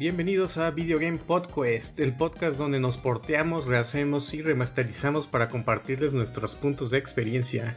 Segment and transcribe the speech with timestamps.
[0.00, 6.14] Bienvenidos a Video Game Podcast, el podcast donde nos porteamos, rehacemos y remasterizamos para compartirles
[6.14, 7.76] nuestros puntos de experiencia.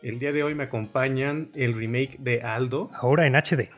[0.00, 2.88] El día de hoy me acompañan el remake de Aldo.
[2.94, 3.68] Ahora en HD.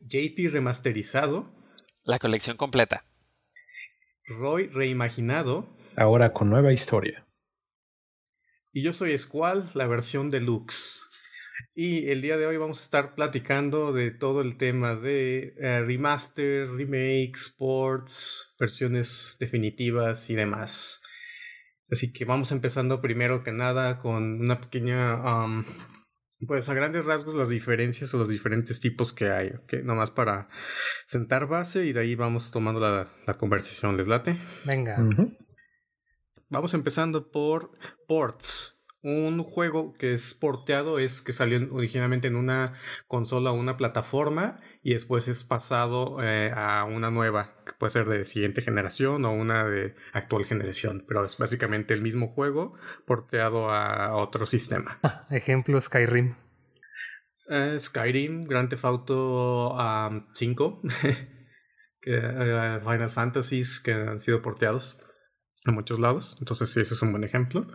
[0.00, 1.54] JP remasterizado.
[2.02, 3.04] La colección completa.
[4.26, 5.76] Roy reimaginado.
[5.94, 7.24] Ahora con nueva historia.
[8.72, 11.09] Y yo soy Squall, la versión deluxe.
[11.74, 15.82] Y el día de hoy vamos a estar platicando de todo el tema de eh,
[15.82, 21.02] remaster, remakes, ports, versiones definitivas y demás.
[21.90, 25.20] Así que vamos empezando primero que nada con una pequeña,
[26.46, 29.82] pues a grandes rasgos las diferencias o los diferentes tipos que hay, ¿ok?
[29.82, 30.48] Nomás para
[31.06, 34.38] sentar base y de ahí vamos tomando la, la conversación, ¿les late?
[34.64, 34.98] Venga.
[36.48, 37.72] Vamos empezando por
[38.06, 38.79] ports.
[39.02, 42.66] Un juego que es porteado es que salió originalmente en una
[43.08, 48.06] consola o una plataforma y después es pasado eh, a una nueva, que puede ser
[48.06, 52.74] de siguiente generación o una de actual generación, pero es básicamente el mismo juego
[53.06, 54.98] porteado a otro sistema.
[55.30, 56.36] Ejemplo Skyrim.
[57.48, 59.76] Eh, Skyrim, Grand Theft Auto
[60.34, 60.82] 5,
[62.02, 64.98] eh, Final Fantasies que han sido porteados
[65.64, 67.66] en muchos lados, entonces sí, ese es un buen ejemplo.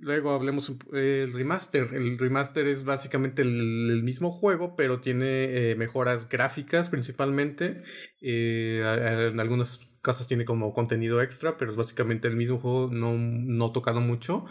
[0.00, 1.88] Luego hablemos del remaster.
[1.92, 7.82] El remaster es básicamente el, mismo juego, pero tiene eh, mejoras gráficas principalmente.
[8.20, 8.82] Eh,
[9.32, 13.72] en algunos casos tiene como contenido extra, pero es básicamente el mismo juego, no, no
[13.72, 14.44] tocado mucho.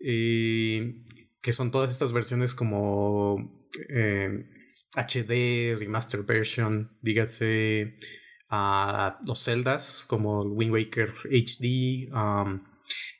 [0.00, 1.04] Eh,
[1.42, 3.58] que son todas estas versiones como
[4.94, 7.96] HD, remaster version, dígase
[8.48, 12.10] a los Zeldas, como Wind Waker HD.
[12.12, 12.62] Um,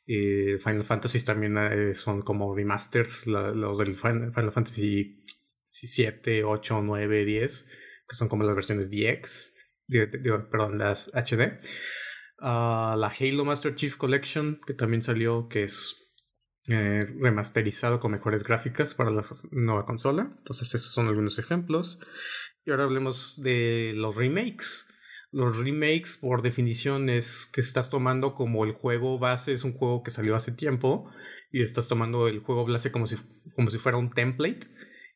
[0.08, 5.22] eh, Final Fantasy también eh, son como remasters, los del Final, Fantasy
[5.64, 7.66] 7, 8, 9, 10,
[8.08, 9.54] que son como las versiones DX,
[10.50, 11.60] perdón, las HD.
[12.40, 16.08] Ah, la Halo Master Chief Collection, que también salió, que es
[16.68, 20.34] eh, remasterizado con mejores gráficas para la nueva consola.
[20.38, 21.98] Entonces, esos son algunos ejemplos.
[22.64, 24.87] Y ahora hablemos de los remakes.
[25.30, 30.02] Los remakes, por definición, es que estás tomando como el juego base, es un juego
[30.02, 31.10] que salió hace tiempo,
[31.52, 33.16] y estás tomando el juego base como si,
[33.54, 34.68] como si fuera un template,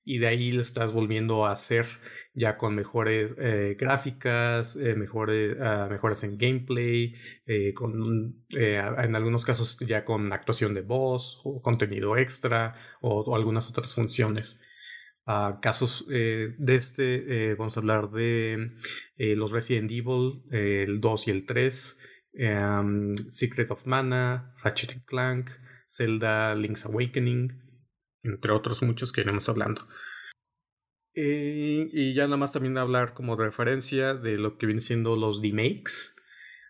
[0.04, 1.86] y de ahí lo estás volviendo a hacer
[2.34, 7.14] ya con mejores eh, gráficas, eh, mejores, uh, mejoras en gameplay,
[7.46, 13.68] eh, con, en algunos casos ya con actuación de voz o contenido extra o algunas
[13.68, 14.60] otras funciones
[15.60, 18.72] casos eh, de este, eh, vamos a hablar de
[19.16, 21.98] eh, los Resident Evil, el 2 y el 3,
[22.34, 25.50] em, Secret of Mana, Ratchet Clank,
[25.88, 27.52] Zelda Link's Awakening,
[28.22, 29.86] entre otros muchos que iremos hablando.
[31.14, 36.16] y ya nada más también hablar como referencia de lo que vienen siendo los remakes.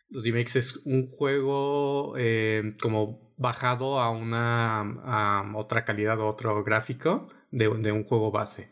[0.09, 2.15] Los remakes es un juego
[2.81, 8.71] como bajado a una a otra calidad, otro gráfico de, un juego base.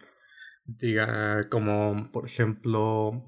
[0.65, 3.27] Diga, como por ejemplo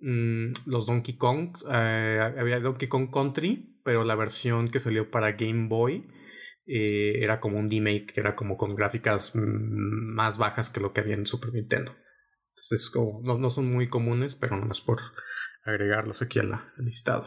[0.00, 1.56] mm, los Donkey Kong.
[1.70, 6.06] Eh, había Donkey Kong Country, pero la versión que salió para Game Boy
[6.66, 10.92] eh, era como un remake, que era como con gráficas mm, más bajas que lo
[10.92, 11.94] que había en Super Nintendo.
[12.50, 14.98] Entonces, como, no, no son muy comunes, pero nomás por
[15.64, 17.26] agregarlos aquí al listado.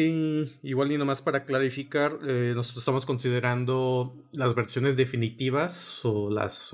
[0.00, 6.70] Y igual y nomás para clarificar, eh, nosotros estamos considerando las versiones definitivas o las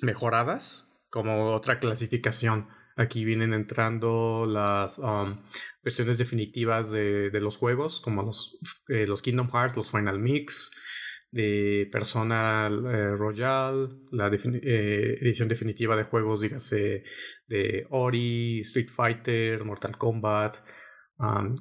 [0.00, 2.68] mejoradas como otra clasificación.
[2.96, 4.98] Aquí vienen entrando las
[5.82, 8.56] versiones definitivas de, los juegos, como los,
[8.88, 10.70] eh, los Kingdom Hearts, los Final Mix,
[11.30, 17.04] de Persona eh, Royal, la edición definitiva de juegos, dígase,
[17.48, 20.56] de Ori, Street Fighter, Mortal Kombat,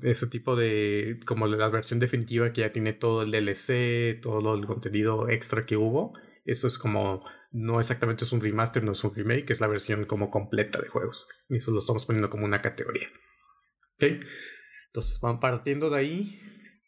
[0.02, 4.66] ese tipo de, como la versión definitiva que ya tiene todo el DLC, todo el
[4.66, 6.14] contenido extra que hubo.
[6.46, 10.06] Eso es como, no exactamente es un remaster, no es un remake, es la versión
[10.06, 11.28] como completa de juegos.
[11.50, 13.08] Y eso lo estamos poniendo como una categoría.
[13.96, 14.26] ¿Ok?
[14.88, 16.40] Entonces, van partiendo de ahí.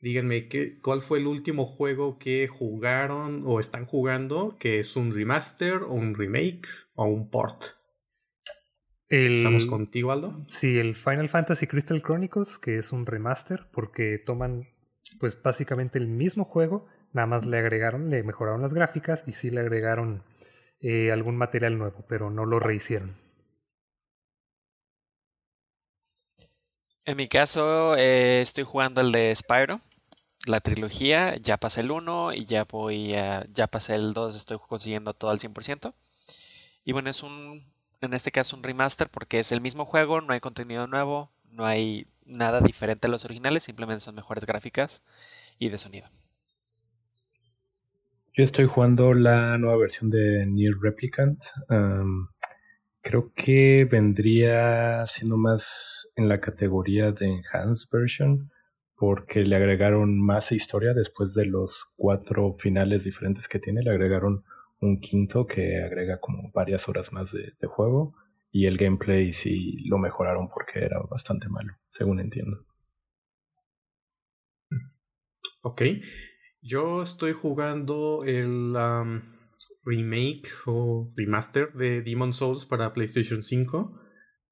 [0.01, 5.13] Díganme, ¿qué, ¿cuál fue el último juego que jugaron o están jugando que es un
[5.13, 7.63] remaster o un remake o un port?
[9.09, 10.45] ¿Estamos contigo, Aldo?
[10.47, 14.67] Sí, el Final Fantasy Crystal Chronicles, que es un remaster, porque toman
[15.19, 19.49] pues básicamente el mismo juego, nada más le agregaron, le mejoraron las gráficas y sí
[19.49, 20.23] le agregaron
[20.79, 23.15] eh, algún material nuevo, pero no lo rehicieron.
[27.05, 29.79] En mi caso, eh, estoy jugando el de Spyro,
[30.47, 34.57] la trilogía, ya pasé el 1 y ya voy a, ya pasé el 2, estoy
[34.67, 35.93] consiguiendo todo al 100%.
[36.83, 37.63] Y bueno, es un
[38.01, 41.65] en este caso un remaster porque es el mismo juego, no hay contenido nuevo, no
[41.65, 45.03] hay nada diferente a los originales, simplemente son mejores gráficas
[45.59, 46.07] y de sonido.
[48.33, 51.41] Yo estoy jugando la nueva versión de Near Replicant.
[53.01, 58.51] creo que vendría siendo más en la categoría de Enhanced Version
[58.97, 63.83] porque le agregaron más historia después de los cuatro finales diferentes que tiene.
[63.83, 64.43] Le agregaron
[64.85, 68.15] un quinto que agrega como varias horas más de, juego
[68.51, 72.65] y el gameplay sí lo mejoraron porque era bastante malo, según entiendo.
[75.61, 75.81] Ok,
[76.61, 78.75] yo estoy jugando el
[79.83, 83.99] remake o remaster de Demon Souls para PlayStation 5,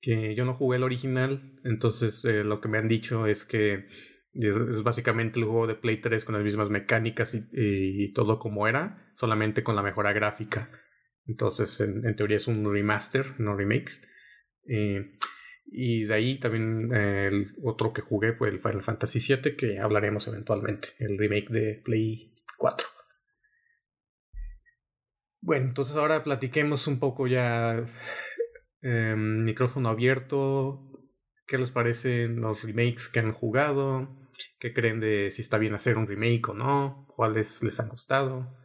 [0.01, 3.87] que yo no jugué el original, entonces eh, lo que me han dicho es que
[4.33, 9.11] es básicamente el juego de Play 3 con las mismas mecánicas y, todo como era,
[9.15, 10.71] solamente con la mejora gráfica.
[11.25, 13.91] Entonces, en, teoría es un remaster, no remake.
[14.67, 15.17] Eh,
[15.65, 19.79] y de ahí también eh, el otro que jugué fue el Final Fantasy VII, que
[19.79, 22.87] hablaremos eventualmente, el remake de Play 4.
[25.41, 27.85] Bueno, entonces ahora platiquemos un poco ya
[28.81, 30.89] em, micrófono abierto.
[31.45, 34.22] ¿Qué les parecen los remakes que han jugado?
[34.59, 37.05] ¿Qué creen de si está bien hacer un remake o no?
[37.15, 38.55] ¿Cuáles les han gustado?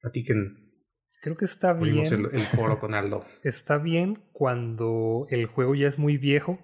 [0.00, 0.72] Platiquen.
[1.20, 2.06] Creo que está bien.
[2.06, 3.24] El, el foro con Aldo.
[3.44, 6.58] Está bien cuando el juego ya es muy viejo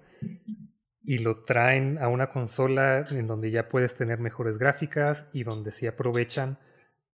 [1.01, 5.71] y lo traen a una consola en donde ya puedes tener mejores gráficas y donde
[5.71, 6.59] sí aprovechan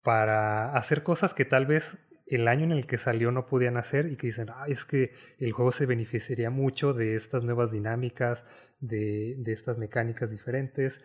[0.02, 1.96] para hacer cosas que tal vez
[2.26, 5.12] el año en el que salió no podían hacer y que dicen, ah, es que
[5.38, 8.44] el juego se beneficiaría mucho de estas nuevas dinámicas,
[8.78, 11.00] de, de estas mecánicas diferentes,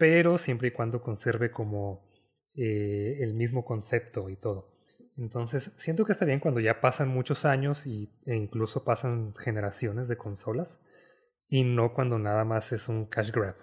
[0.00, 2.10] pero siempre y cuando conserve como
[2.56, 4.72] eh, el mismo concepto y todo.
[5.18, 10.08] Entonces, siento que está bien cuando ya pasan muchos años y, e incluso pasan generaciones
[10.08, 10.80] de consolas
[11.46, 13.56] y no cuando nada más es un cash grab.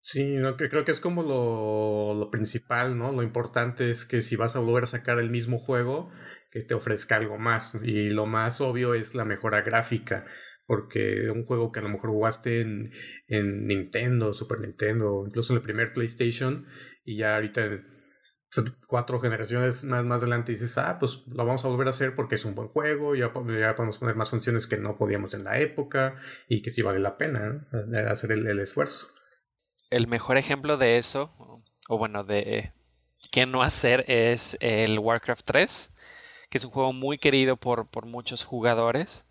[0.00, 3.12] Sí, que creo que es como lo, principal, ¿no?
[3.12, 6.10] Lo importante es que si vas a volver a sacar el mismo juego,
[6.50, 7.74] que te ofrezca algo más.
[7.82, 10.24] Y lo más obvio es la mejora gráfica
[10.72, 12.92] porque un juego que a lo mejor jugaste en,
[13.28, 16.66] en Nintendo, Super Nintendo, incluso en el primer PlayStation,
[17.04, 17.82] y ya ahorita
[18.88, 22.36] cuatro generaciones más, más adelante dices, ah, pues lo vamos a volver a hacer porque
[22.36, 26.16] es un buen juego, ya, podemos poner más funciones que no podíamos en la época
[26.48, 27.68] y que sí vale la pena
[28.08, 29.08] hacer el, el, esfuerzo.
[29.90, 32.72] El mejor ejemplo de eso, o bueno, de
[33.30, 35.92] qué no hacer es el Warcraft 3,
[36.48, 39.26] que es un juego muy querido por, por muchos jugadores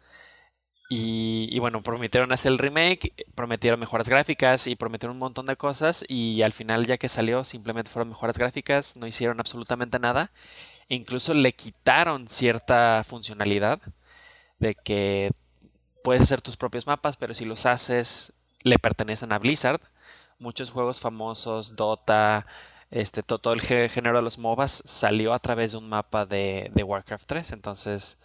[0.93, 6.03] y, bueno, prometieron hacer el remake, prometieron mejoras gráficas y prometieron un montón de cosas
[6.05, 10.31] y al final ya que salió simplemente fueron mejoras gráficas, no hicieron absolutamente nada
[10.89, 13.79] e incluso le quitaron cierta funcionalidad
[14.59, 15.31] de que
[16.03, 18.33] puedes hacer tus propios mapas, pero si los haces
[18.63, 19.79] le pertenecen a Blizzard.
[20.39, 22.47] Muchos juegos famosos, Dota,
[22.89, 26.83] este, todo, el género de los MOBAs salió a través de un mapa de, de
[26.83, 28.17] Warcraft 3, entonces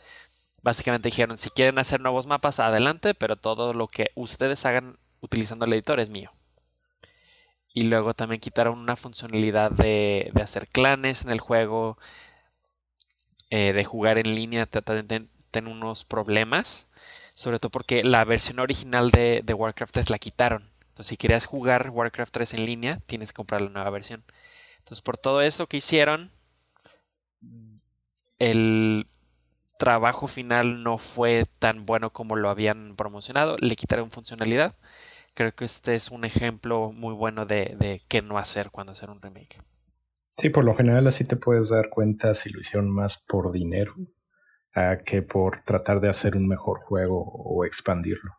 [0.66, 5.64] Básicamente dijeron, si quieren hacer nuevos mapas, adelante, pero todo lo que ustedes hagan utilizando
[5.64, 6.32] el editor es mío.
[7.72, 11.98] Y luego también quitaron una funcionalidad de, hacer clanes en el juego,
[13.49, 15.30] eh, de jugar en línea, tienen
[15.70, 16.88] unos problemas,
[17.32, 20.68] sobre todo porque la versión original de, de Warcraft 3 la quitaron.
[20.88, 24.25] Entonces, si querías jugar Warcraft 3 en línea, tienes que comprar la nueva versión.
[24.78, 26.32] Entonces, por todo eso que hicieron,
[28.40, 29.06] el
[29.78, 34.75] trabajo final no fue tan bueno como lo habían promocionado, le quitaron funcionalidad.
[35.35, 39.11] Creo que este es un ejemplo muy bueno de, de qué no hacer cuando hacer
[39.11, 39.61] un remake.
[40.38, 43.95] Sí, por lo general así te puedes dar cuenta si lo hicieron más por dinero
[45.04, 48.33] que por tratar de hacer un mejor juego o expandirlo.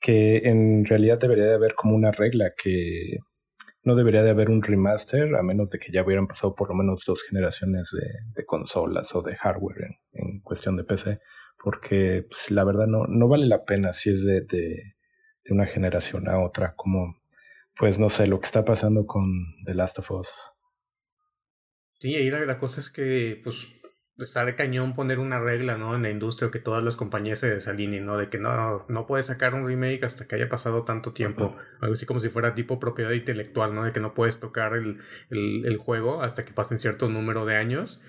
[0.00, 3.18] Que en realidad debería de haber como una regla que
[3.84, 6.74] no debería de haber un remaster a menos de que ya hubieran pasado por lo
[6.74, 7.90] menos dos generaciones
[8.34, 11.20] de, consolas o de hardware en, cuestión de PC,
[11.62, 14.94] porque pues, la verdad no, no vale la pena si es de,
[15.50, 17.20] una generación a otra, como
[17.76, 19.24] pues no sé, lo que está pasando con
[19.64, 20.28] The Last of Us.
[21.98, 23.81] Sí, ahí la, la cosa es que pues
[24.22, 25.94] está de cañón poner una regla, ¿no?
[25.94, 28.18] En la industria que todas las compañías se desalineen, ¿no?
[28.18, 31.56] De que no, no puedes sacar un remake hasta que haya pasado tanto tiempo.
[31.80, 33.84] Algo así como si fuera tipo propiedad intelectual, ¿no?
[33.84, 34.98] De que no puedes tocar el,
[35.30, 38.02] el, juego hasta que pasen cierto número de años,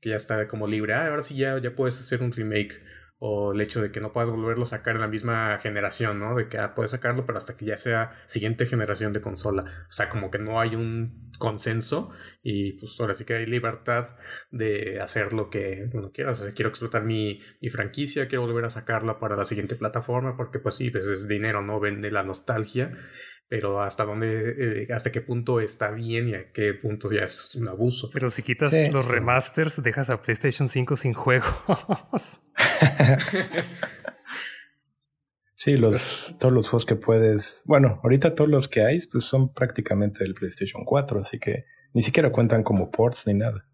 [0.00, 0.94] que ya está como libre.
[0.94, 2.82] Ah, ahora sí ya, ya puedes hacer un remake.
[3.18, 6.36] O el hecho de que no puedas volverlo a sacar en la misma generación, ¿no?
[6.36, 9.64] De que ah, puedes sacarlo, pero hasta que ya sea siguiente generación de consola.
[9.88, 12.10] O sea, como que no hay un consenso
[12.42, 14.16] y pues ahora sí que hay libertad
[14.50, 16.32] de hacer lo que uno quiera.
[16.32, 20.36] O sea, quiero explotar mi, mi franquicia, quiero volver a sacarla para la siguiente plataforma,
[20.36, 21.80] porque pues sí, pues es dinero, ¿no?
[21.80, 22.96] Vende la nostalgia
[23.48, 27.54] pero hasta dónde, eh, hasta qué punto está bien y a qué punto ya es
[27.54, 28.10] un abuso.
[28.12, 31.48] Pero si quitas los remasters, dejas a PlayStation 5 sin juegos.
[35.56, 39.52] sí, los, todos los juegos que puedes, bueno, ahorita todos los que hay pues son
[39.52, 41.64] prácticamente del PlayStation 4, así que
[41.94, 43.67] ni siquiera cuentan como ports ni nada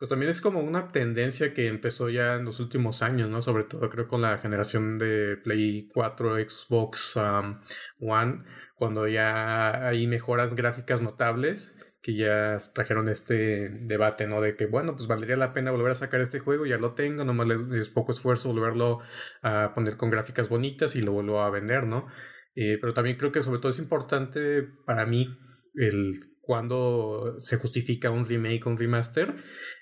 [0.00, 3.42] pues también es como una tendencia que empezó ya en los últimos años, ¿no?
[3.42, 7.60] Sobre todo creo con la generación de Play 4, Xbox um,
[8.00, 8.44] One,
[8.76, 14.40] cuando ya hay mejoras gráficas notables que ya trajeron este debate, ¿no?
[14.40, 17.22] De que, bueno, pues valdría la pena volver a sacar este juego, ya lo tengo,
[17.26, 19.00] nomás es poco esfuerzo volverlo
[19.42, 22.06] a poner con gráficas bonitas y lo vuelvo a vender, ¿no?
[22.54, 25.28] Eh, pero también creo que sobre todo es importante para mí
[25.74, 29.36] el cuando se justifica un remake un remaster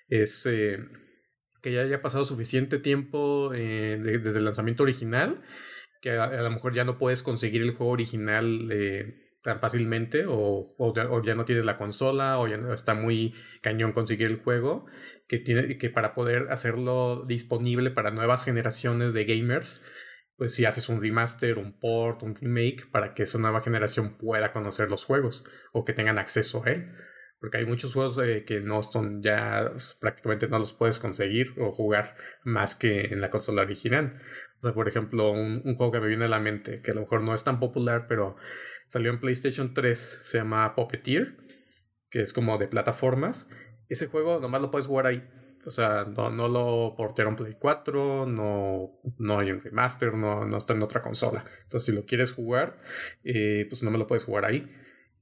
[0.09, 0.79] es eh,
[1.63, 5.43] que ya haya pasado suficiente tiempo eh, desde el lanzamiento original,
[6.01, 10.75] que a, lo mejor ya no puedes conseguir el juego original eh, tan fácilmente, o,
[10.79, 14.87] o, ya, no tienes la consola, o ya no, está muy cañón conseguir el juego,
[15.27, 19.83] que, tiene, que para poder hacerlo disponible para nuevas generaciones de gamers,
[20.37, 24.53] pues si haces un remaster, un port, un remake, para que esa nueva generación pueda
[24.53, 26.93] conocer los juegos o que tengan acceso a él.
[27.41, 31.55] Porque hay muchos juegos eh, que no son ya pues, prácticamente no los puedes conseguir
[31.59, 32.15] o jugar
[32.45, 34.21] más que en la consola original.
[34.59, 37.03] O sea, por ejemplo, un, juego que me viene a la mente, que a lo
[37.03, 38.37] mejor no es tan popular, pero
[38.89, 41.37] salió en PlayStation 3, se llama Puppeteer,
[42.11, 43.49] que es como de plataformas.
[43.89, 45.23] Ese juego nomás lo puedes jugar ahí.
[45.65, 50.57] O sea, no, no lo portaron Play 4, no, no hay un remaster, no, no
[50.57, 51.45] está en otra consola.
[51.65, 52.81] Entonces, si lo quieres jugar,
[53.23, 54.67] eh, pues no me lo puedes jugar ahí.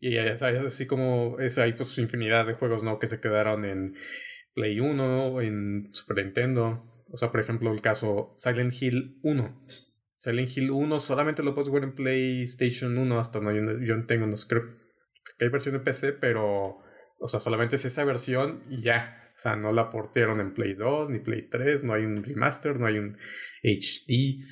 [0.00, 2.98] Y así como es, hay pues infinidad de juegos, ¿no?
[2.98, 3.94] Que se quedaron en
[4.54, 7.04] Play 1, en Super Nintendo.
[7.12, 9.66] O sea, por ejemplo, el caso Silent Hill 1.
[10.18, 13.62] Silent Hill 1 solamente lo puedes jugar en PlayStation 1 hasta no, yo,
[13.96, 14.62] no tengo, no creo
[15.38, 16.78] que hay versión de PC, pero,
[17.18, 19.22] o sea, solamente es esa versión y ya.
[19.36, 22.80] O sea, no la portaron en Play 2 ni Play 3, no hay un remaster,
[22.80, 23.18] no hay un
[23.62, 24.42] HD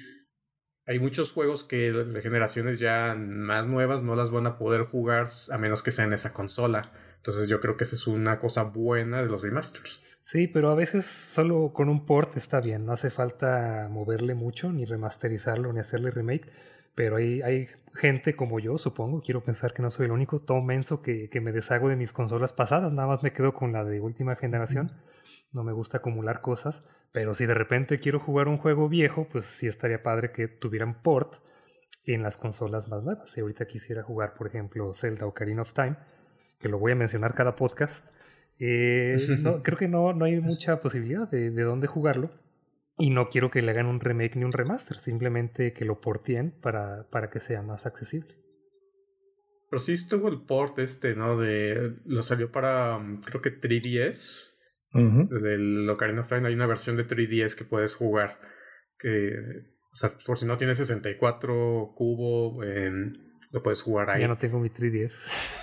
[0.86, 5.26] hay muchos juegos que de generaciones ya más nuevas no las van a poder jugar
[5.50, 6.92] a menos que sea en esa consola.
[7.16, 10.04] Entonces yo creo que esa es una cosa buena de los remasters.
[10.20, 14.72] Sí, pero a veces solo con un port está bien, no hace falta moverle mucho,
[14.72, 16.50] ni remasterizarlo, ni hacerle remake.
[16.94, 20.62] Pero hay, hay gente como yo, supongo, quiero pensar que no soy el único, todo
[20.62, 23.84] menso que, que me deshago de mis consolas pasadas, nada más me quedo con la
[23.84, 24.92] de última generación
[25.54, 26.82] no me gusta acumular cosas,
[27.14, 31.00] pero si de repente quiero jugar un juego viejo, pues sí estaría padre que tuvieran
[31.00, 31.36] port
[32.06, 33.30] en las consolas más nuevas.
[33.30, 35.96] Si ahorita quisiera jugar, por ejemplo, Zelda Ocarina of Time,
[36.58, 38.04] que lo voy a mencionar cada podcast,
[38.58, 39.14] eh,
[39.62, 42.32] creo que no, no hay mucha posibilidad de, de dónde jugarlo.
[42.98, 46.50] Y no quiero que le hagan un remake ni un remaster, simplemente que lo portien
[46.50, 48.34] para, para que sea más accesible.
[49.70, 51.36] Pero sí estuvo el port este, ¿no?
[51.36, 51.94] De.
[52.06, 53.00] Lo salió para.
[53.24, 54.53] Creo que 3DS.
[54.94, 58.40] Del Ocarina of Time hay una versión de 3DS que puedes jugar.
[58.98, 59.32] Que,
[59.92, 62.62] o sea, por si no tienes 64 cubo,
[63.50, 64.20] lo puedes jugar ahí.
[64.20, 65.12] Ya no tengo mi 3DS.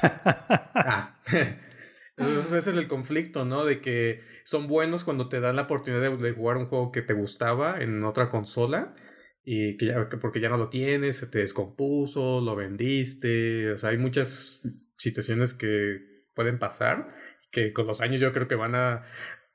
[0.03, 1.19] ah.
[2.17, 3.65] Entonces ese es el conflicto, ¿no?
[3.65, 7.13] De que son buenos cuando te dan la oportunidad de, jugar un juego que te
[7.13, 8.95] gustaba en otra consola
[9.43, 13.89] y que ya, porque ya no lo tienes, se te descompuso, lo vendiste, o sea,
[13.89, 14.61] hay muchas
[14.97, 15.99] situaciones que
[16.35, 17.15] pueden pasar
[17.51, 19.03] que con los años yo creo que van a,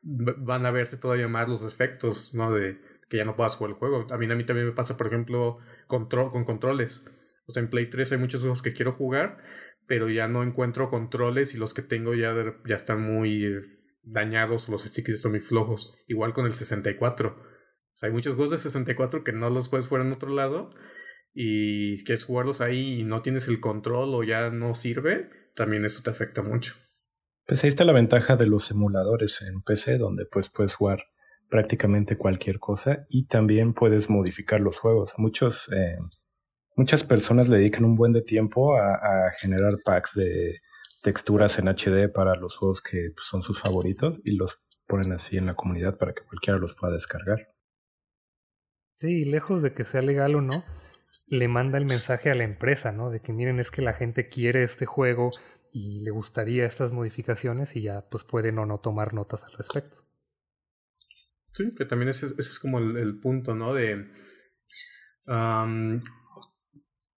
[0.02, 2.52] van a verse todavía más los efectos, ¿no?
[2.52, 4.06] De que ya no puedas jugar el juego.
[4.10, 7.04] A mí, a mí también me pasa, por ejemplo, control, con controles.
[7.46, 9.38] O sea, en Play 3 hay muchos juegos que quiero jugar,
[9.86, 12.34] pero ya no encuentro controles y los que tengo ya,
[12.66, 13.62] ya están muy
[14.02, 15.94] dañados, los sticks están muy flojos.
[16.08, 17.28] Igual con el 64.
[17.28, 20.70] O sea, hay muchos juegos de 64 que no los puedes jugar en otro lado
[21.32, 26.02] y quieres jugarlos ahí y no tienes el control o ya no sirve, también eso
[26.02, 26.74] te afecta mucho.
[27.46, 31.04] Pues ahí está la ventaja de los emuladores en PC, donde pues puedes jugar
[31.48, 35.12] prácticamente cualquier cosa y también puedes modificar los juegos.
[35.16, 35.96] Muchos, eh,
[36.74, 40.60] muchas personas le dedican un buen de tiempo a, generar packs de
[41.04, 45.36] texturas en HD para los juegos que pues, son sus favoritos y los ponen así
[45.36, 47.54] en la comunidad para que cualquiera los pueda descargar.
[48.96, 50.64] Sí, lejos de que sea legal o no,
[51.26, 53.10] le manda el mensaje a la empresa, ¿no?
[53.10, 55.32] De que miren, es que la gente quiere este juego,
[55.78, 60.06] y le gustaría estas modificaciones y ya pues pueden o no tomar notas al respecto.
[61.52, 63.74] Sí, que también ese, es como el, punto, ¿no?
[63.74, 64.06] De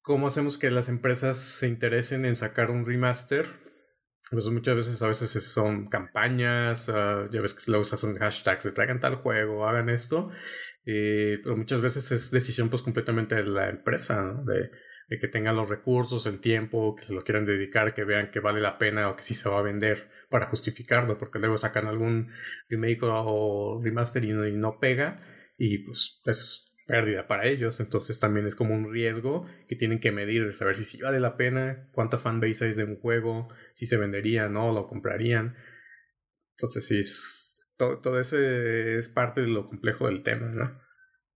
[0.02, 3.48] cómo hacemos que las empresas se interesen en sacar un remaster.
[4.30, 8.66] Pues muchas veces, a veces son campañas, uh, ya ves que luego se hacen hashtags
[8.66, 10.30] de traigan tal juego, hagan esto,
[10.86, 14.44] eh, pero muchas veces es decisión pues completamente de la empresa, ¿no?
[15.18, 18.62] Que tengan los recursos, el tiempo, que se lo quieran dedicar, que vean que vale
[18.62, 22.30] la pena o que sí se va a vender para justificarlo, porque luego sacan algún
[22.70, 25.22] remake o remaster y no, pega
[25.58, 30.12] y pues es pérdida para ellos, entonces también es como un riesgo que tienen que
[30.12, 33.86] medir de saber si sí vale la pena, cuánta fanbase hay de un juego, si
[33.86, 35.56] se vendería, no, lo comprarían.
[36.58, 37.02] Entonces sí,
[37.78, 40.89] todo, todo ese es parte de lo complejo del tema, ¿no?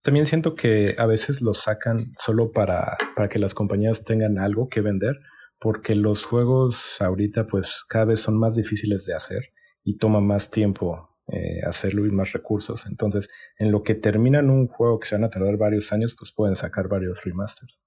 [0.04, 4.68] También siento que a veces lo sacan solo para, para que las compañías tengan algo
[4.68, 5.20] que vender,
[5.60, 10.52] porque los juegos ahorita pues cada vez son más difíciles de hacer y toma más
[10.52, 12.84] tiempo eh, hacerlo y más recursos.
[12.86, 16.34] Entonces, en lo que terminan un juego que se van a tardar varios años, pues
[16.34, 17.80] pueden sacar varios remasters.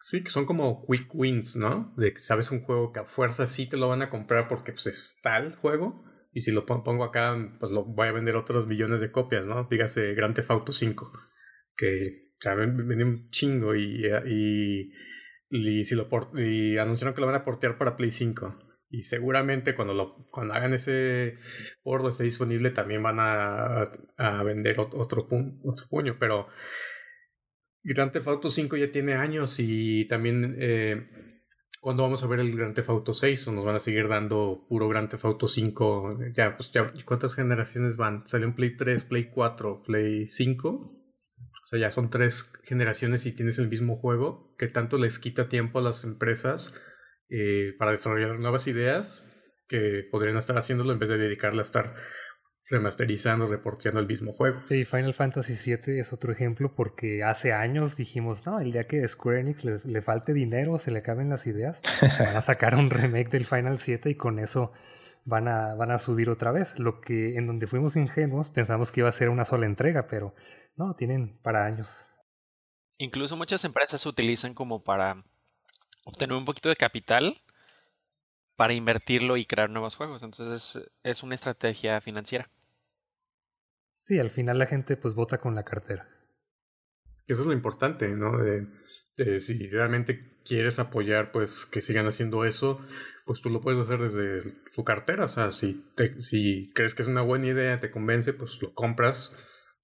[0.00, 1.92] Sí, que son como quick wins, ¿no?
[1.98, 4.72] De que sabes un juego que a fuerza sí te lo van a comprar porque
[4.72, 6.04] pues es tal juego.
[6.38, 9.66] Y si lo pongo acá, pues lo voy a vender otros millones de copias, ¿no?
[9.68, 11.10] Dígase Grand Theft Auto 5.
[11.76, 14.92] Que o sea, un chingo y, y,
[15.50, 18.56] y, si lo y anunciaron que lo van a portear para Play 5.
[18.88, 21.38] Y seguramente cuando, lo, cuando hagan ese
[21.82, 25.26] bordo esté disponible también van a, a vender otro, otro
[25.90, 26.18] puño.
[26.20, 26.46] Pero
[27.82, 31.37] Grand Theft Auto 5 ya tiene años y también eh,
[31.80, 34.64] cuando vamos a ver el Grand Theft Auto 6 o nos van a seguir dando
[34.68, 36.18] puro Grand Theft Auto 5.
[36.34, 38.26] Ya, pues ya, ¿cuántas generaciones van?
[38.26, 40.68] Salió un Play 3, Play 4, Play 5.
[40.68, 45.48] O sea, ya son tres generaciones y tienes el mismo juego que tanto les quita
[45.48, 46.74] tiempo a las empresas
[47.28, 49.28] eh, para desarrollar nuevas ideas
[49.68, 51.94] que podrían estar haciéndolo en vez de dedicarle a estar
[52.70, 54.60] remasterizando, reporteando el mismo juego.
[54.66, 59.06] Sí, Final Fantasy VII es otro ejemplo porque hace años dijimos, no, el día que
[59.08, 61.82] Square Enix le, falte dinero, se le acaben las ideas,
[62.18, 64.72] van a sacar un remake del Final 7 y con eso
[65.24, 66.78] van a, van a subir otra vez.
[66.78, 70.34] Lo que en donde fuimos ingenuos pensamos que iba a ser una sola entrega, pero
[70.76, 71.88] no, tienen para años.
[72.98, 75.24] Incluso muchas empresas utilizan como para
[76.04, 77.36] obtener un poquito de capital
[78.58, 80.24] para invertirlo y crear nuevos juegos.
[80.24, 82.50] Entonces es, una estrategia financiera.
[84.08, 86.08] Sí, al final la gente pues vota con la cartera.
[87.26, 88.38] Eso es lo importante, ¿no?
[88.38, 92.80] De, si realmente quieres apoyar, pues que sigan haciendo eso,
[93.26, 95.26] pues tú lo puedes hacer desde tu cartera.
[95.26, 95.84] O sea, si,
[96.20, 99.34] si crees que es una buena idea, te convence, pues lo compras.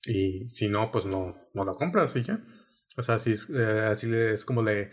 [0.06, 2.42] Y si no, pues no, no lo compras y ya.
[2.96, 4.90] O sea, así es, eh, así es como le,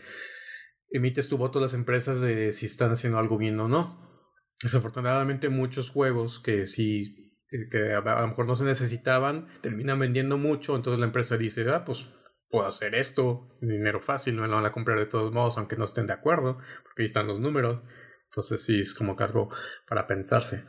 [0.89, 4.28] emites tu voto a las empresas de si están haciendo algo bien o no.
[4.62, 7.31] Desafortunadamente muchos juegos que eh,
[7.70, 11.86] que a lo mejor no se necesitaban terminan vendiendo mucho, entonces la empresa dice, ah,
[11.86, 12.14] pues
[12.50, 15.86] puedo hacer esto, dinero fácil, me lo van a comprar de todos modos, aunque no
[15.86, 17.82] estén de acuerdo, porque ahí están los números.
[18.26, 19.50] Entonces sí, es como cargo
[19.88, 20.64] para pensarse.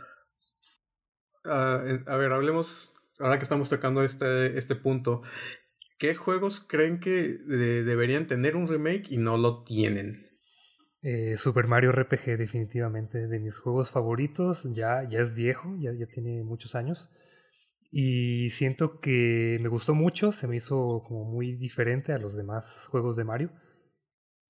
[1.44, 5.22] Ah, a ver, hablemos, ahora que estamos tocando este, este punto,
[6.02, 10.31] ¿Qué juegos creen que deberían tener un remake y no lo tienen?
[11.02, 14.66] Eh, Super Mario RPG, definitivamente, de mis juegos favoritos.
[14.72, 17.10] Ya, ya es viejo, ya, ya tiene muchos años.
[17.90, 22.86] Y siento que me gustó mucho, se me hizo como muy diferente a los demás
[22.90, 23.50] juegos de Mario.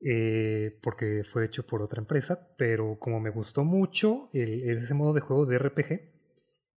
[0.05, 5.12] Eh, porque fue hecho por otra empresa, pero como me gustó mucho el, ese modo
[5.12, 6.01] de juego de RPG,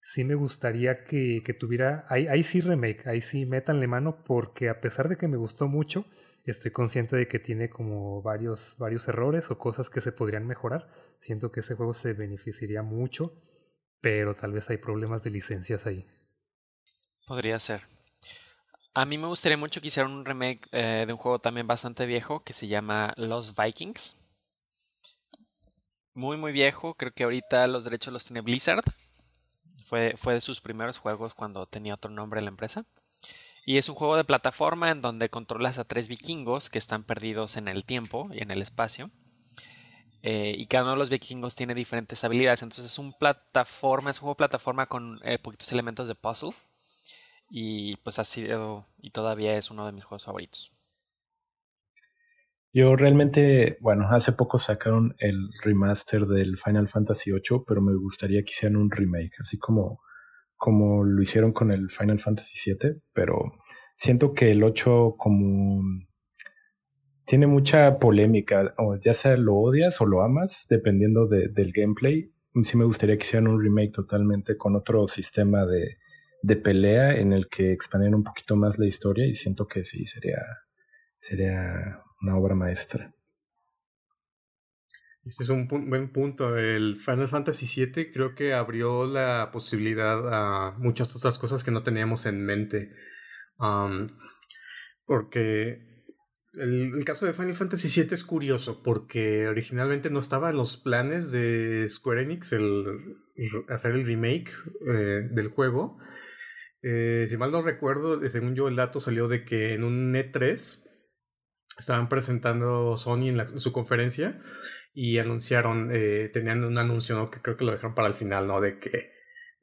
[0.02, 4.80] sí me gustaría que, tuviera, ahí, ahí, sí remake, ahí sí métanle mano, porque a
[4.80, 6.06] pesar de que me gustó mucho,
[6.51, 10.89] estoy consciente de que tiene como varios, varios errores o cosas que se podrían mejorar.
[11.19, 13.34] Siento que ese juego se beneficiaría mucho,
[14.01, 16.05] pero tal vez hay problemas de licencias ahí.
[17.25, 17.81] Podría ser.
[18.93, 22.05] A mí me gustaría mucho que hicieran un remake eh, de un juego también bastante
[22.05, 24.17] viejo que se llama Los Vikings.
[26.13, 26.93] Muy, muy viejo.
[26.93, 28.86] Creo que ahorita los derechos los tiene Blizzard.
[29.86, 32.86] Fue, fue de sus primeros juegos cuando tenía otro nombre la empresa.
[33.65, 37.58] Y es un juego de plataforma en donde controlas a tres vikingos que están perdidos
[37.58, 39.10] en el tiempo y en el espacio.
[40.21, 42.62] Eh, y cada uno de los vikingos tiene diferentes habilidades.
[42.62, 46.54] Entonces es un plataforma, es un juego de plataforma con eh, poquitos elementos de puzzle.
[47.49, 50.71] Y pues ha sido y todavía es uno de mis juegos favoritos.
[52.71, 58.43] Yo realmente, bueno, hace poco sacaron el remaster del Final Fantasy VIII, pero me gustaría
[58.43, 60.01] que hicieran un remake, así como,
[60.58, 63.52] como lo hicieron con el Final Fantasy VII, pero
[63.96, 65.82] siento que el 8 como
[67.26, 72.32] tiene mucha polémica, o ya sea lo odias o lo amas, dependiendo de, del gameplay.
[72.63, 75.98] Sí me gustaría que hicieran un remake totalmente con otro sistema de,
[76.46, 80.06] de pelea en el que expandieran un poquito más la historia y siento que sí,
[80.06, 80.39] sería,
[81.20, 83.14] sería una obra maestra.
[85.26, 86.56] Este es un buen punto.
[86.56, 91.82] El Final Fantasy VII creo que abrió la posibilidad a muchas otras cosas que no
[91.82, 92.92] teníamos en mente.
[95.08, 95.96] porque
[96.54, 101.32] el, caso de Final Fantasy VII es curioso porque originalmente no estaba en los planes
[101.32, 102.86] de Square Enix el,
[103.68, 104.52] hacer el remake
[104.88, 105.98] eh, del juego.
[106.84, 110.84] Eh, si mal no recuerdo, según yo el dato salió de que en un E3
[111.80, 114.40] estaban presentando Sony en su conferencia
[114.95, 118.62] y anunciaron, eh, tenían un anuncio, que creo que lo dejaron para el final, ¿no?
[118.62, 119.12] De que,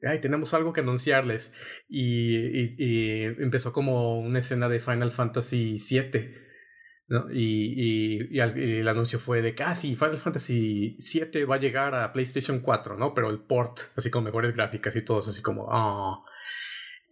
[0.03, 1.53] ay, tenemos algo que anunciarles.
[1.89, 6.35] Y, y, empezó como una escena de Final Fantasy VII.
[7.07, 7.31] ¿no?
[7.31, 11.95] Y, y, el anuncio fue de que, ah, sí, Final Fantasy VII va a llegar
[11.95, 13.15] a PlayStation 4, ¿no?
[13.15, 16.23] Pero el port, así con mejores gráficas y todo, así como, ah.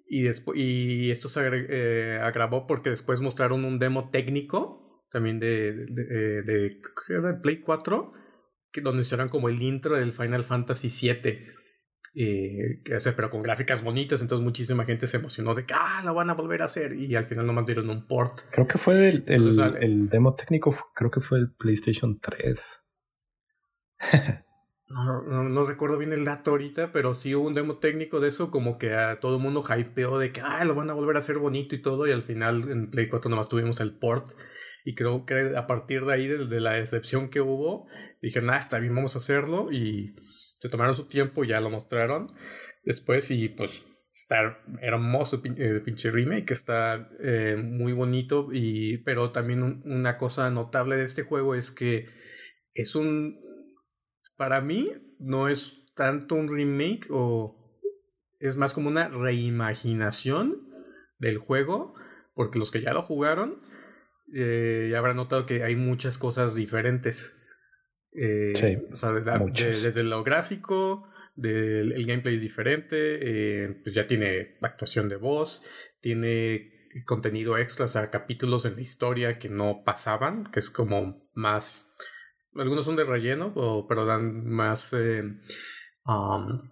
[0.07, 6.41] Y, y esto se eh, agravó porque después mostraron un demo técnico también de, de,
[6.41, 8.13] de, Play 4,
[8.71, 11.61] que donde hicieron como el intro del Final Fantasy VII.
[12.13, 16.11] Eh, que, pero con gráficas bonitas, entonces muchísima gente se emocionó de que ah, la
[16.11, 18.41] van a volver a hacer y al final nomás dieron un port.
[18.51, 22.59] Creo que fue el, el, demo técnico, creo que fue el PlayStation 3.
[24.89, 28.51] no, no, recuerdo bien el dato ahorita, pero sí hubo un demo técnico de eso,
[28.51, 31.19] como que a todo el mundo hypeó de que ah, lo van a volver a
[31.19, 34.33] hacer bonito y todo, y al final en Play 4 nomás tuvimos el port
[34.83, 37.87] y creo que a partir de ahí, de, la decepción que hubo,
[38.21, 39.71] dijeron, ah, está bien, vamos a hacerlo.
[39.71, 40.15] Y
[40.59, 42.27] se tomaron su tiempo, ya lo mostraron.
[42.83, 48.49] Después, y pues está hermoso el pinche remake, está eh, muy bonito.
[48.51, 52.07] Y, pero también una cosa notable de este juego es que
[52.73, 53.39] es un.
[54.35, 57.57] Para mí, no es tanto un remake o.
[58.39, 60.67] Es más como una reimaginación
[61.19, 61.93] del juego,
[62.33, 63.61] porque los que ya lo jugaron
[64.33, 67.35] eh, ya habrán notado que hay muchas cosas diferentes.
[68.13, 74.07] Eh, sí, o sea, desde lo gráfico, del, el gameplay es diferente, eh, pues ya
[74.07, 75.63] tiene actuación de voz,
[76.01, 81.29] tiene contenido extra, o sea, capítulos en la historia que no pasaban, que es como
[81.33, 81.91] más...
[82.53, 83.53] Algunos son de relleno,
[83.87, 84.93] pero dan más...
[84.93, 86.71] Um,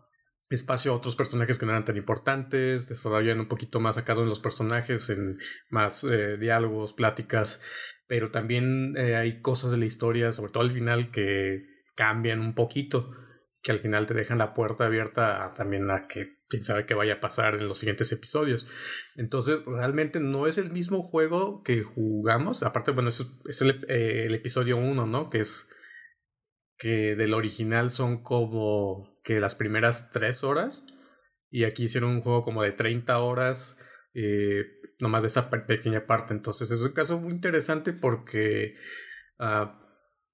[0.55, 4.29] espacio a otros personajes que no eran tan importantes, desarrollan un poquito más sacado en
[4.29, 5.37] los personajes, en
[5.69, 7.61] más eh, diálogos, pláticas,
[8.07, 12.55] pero también eh, hay cosas de la historia, sobre todo al final, que cambian un
[12.55, 13.11] poquito,
[13.61, 17.15] que al final te dejan la puerta abierta también a que quién sabe qué vaya
[17.15, 18.65] a pasar en los siguientes episodios.
[19.15, 24.25] Entonces, realmente no es el mismo juego que jugamos, aparte, bueno, es, es el, eh,
[24.25, 25.29] el episodio 1, ¿no?
[25.29, 25.69] Que es
[26.79, 30.87] que del original son como que las primeras tres horas
[31.51, 33.77] y aquí hicieron un juego como de 30 horas
[34.15, 34.65] eh,
[34.97, 38.73] nomás de esa pequeña parte entonces es un caso muy interesante porque
[39.37, 39.67] uh,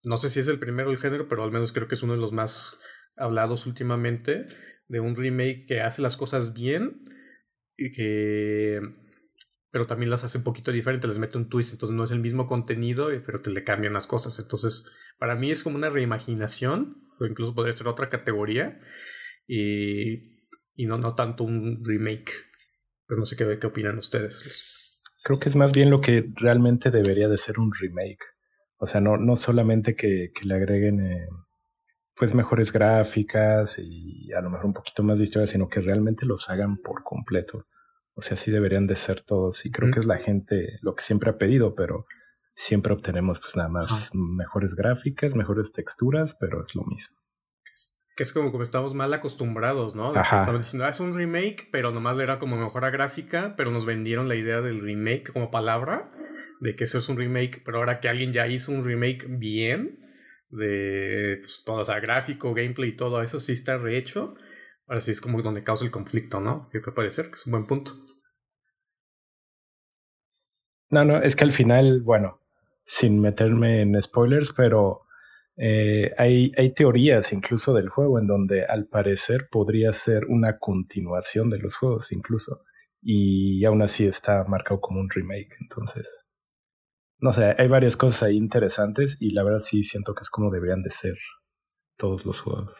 [0.03, 2.13] no sé si es el primero del género pero al menos creo que es uno
[2.13, 2.79] de los más
[3.17, 4.47] hablados últimamente
[4.87, 7.03] de un remake que hace las cosas bien
[7.75, 8.79] y que
[9.71, 12.21] pero también las hace un poquito diferente, les mete un twist, entonces no es el
[12.21, 14.39] mismo contenido, pero te le cambian las cosas.
[14.39, 18.79] Entonces, para mí es como una reimaginación, o incluso podría ser otra categoría,
[19.47, 20.39] y,
[20.75, 22.31] y no, no tanto un remake.
[23.07, 24.99] Pero no sé qué, qué opinan ustedes.
[25.23, 28.23] Creo que es más bien lo que realmente debería de ser un remake.
[28.77, 31.27] O sea, no, no solamente que, que le agreguen eh,
[32.15, 36.25] pues mejores gráficas y a lo mejor un poquito más de historia, sino que realmente
[36.25, 37.67] los hagan por completo.
[38.13, 39.65] O sea, sí deberían de ser todos.
[39.65, 42.05] Y creo que es la gente lo que siempre ha pedido, pero
[42.55, 47.15] siempre obtenemos pues nada más mejores gráficas, mejores texturas, pero es lo mismo.
[48.15, 50.13] Que es como, como estamos mal acostumbrados, ¿no?
[50.13, 53.85] De que diciendo, ah, es un remake, pero nomás era como mejora gráfica, pero nos
[53.85, 56.13] vendieron la idea del remake como palabra,
[56.61, 59.99] de que eso es un remake, pero ahora que alguien ya hizo un remake bien,
[60.49, 64.35] de pues, todo, o sea, gráfico, gameplay y todo eso sí está rehecho,
[64.87, 66.69] Ahora sí es como donde causa el conflicto, ¿no?
[66.69, 67.93] Que puede ser, que es un buen punto.
[70.89, 72.44] No, no, es que al final, bueno,
[72.85, 75.01] sin meterme en spoilers, pero
[75.57, 81.49] eh, hay, hay teorías incluso del juego en donde al parecer podría ser una continuación
[81.49, 82.61] de los juegos incluso.
[83.01, 85.55] Y aún así está marcado como un remake.
[85.61, 86.07] Entonces,
[87.19, 90.51] no sé, hay varias cosas ahí interesantes y la verdad sí siento que es como
[90.51, 91.17] deberían de ser
[91.97, 92.73] todos los juegos.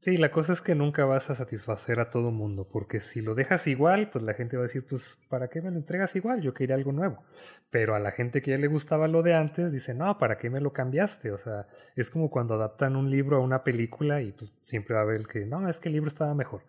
[0.00, 3.34] Sí, la cosa es que nunca vas a satisfacer a todo mundo, porque si lo
[3.34, 6.42] dejas igual, pues la gente va a decir, pues, ¿para qué me lo entregas igual?
[6.42, 7.22] Yo quería algo nuevo.
[7.70, 10.50] Pero a la gente que ya le gustaba lo de antes, dice, no, ¿para qué
[10.50, 11.30] me lo cambiaste?
[11.32, 15.00] O sea, es como cuando adaptan un libro a una película y pues, siempre va
[15.00, 16.62] a haber el que, no, es que el libro estaba mejor.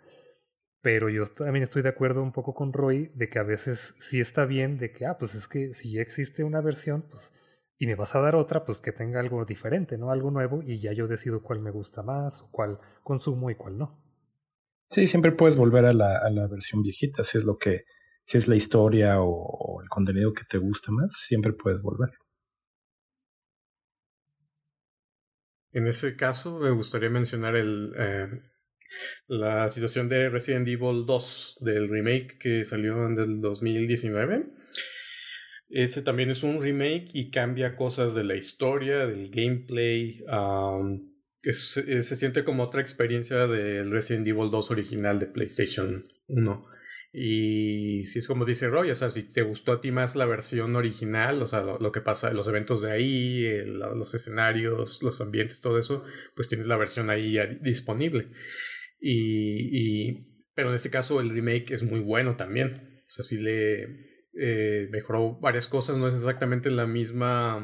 [0.82, 4.20] Pero yo también estoy de acuerdo un poco con Roy de que a veces sí
[4.22, 7.34] está bien de que, ah, pues es que si ya existe una versión, pues,
[7.78, 10.12] y me vas a dar otra, pues que tenga algo diferente, ¿no?
[10.12, 13.78] Algo nuevo y ya yo decido cuál me gusta más o cuál consumo y cuál
[13.78, 14.00] no.
[14.90, 17.86] Sí, siempre puedes volver a la, a la versión viejita, si es lo que,
[18.24, 22.12] si es la historia o, el contenido que te gusta más, siempre puedes volver.
[25.72, 28.28] En ese caso, me gustaría mencionar el, eh,
[29.28, 34.53] la situación de Resident Evil 2 del remake que salió en el 2019.
[35.74, 40.24] Ese también es un remake y cambia cosas de la historia, del gameplay.
[41.42, 46.68] se siente como otra experiencia del Resident Evil 2 original de PlayStation 1.
[47.12, 50.28] Y si es como dice Roy, o sea, si te gustó a ti más la
[50.28, 55.60] versión original, o sea, lo, que pasa, los eventos de ahí, los escenarios, los ambientes,
[55.62, 56.04] todo eso,
[56.36, 58.30] pues tienes la versión ahí disponible.
[59.00, 63.02] Y, pero en este caso el remake es muy bueno también.
[63.08, 65.98] O sea, sí le eh, mejoró varias cosas.
[65.98, 67.60] No es exactamente la misma.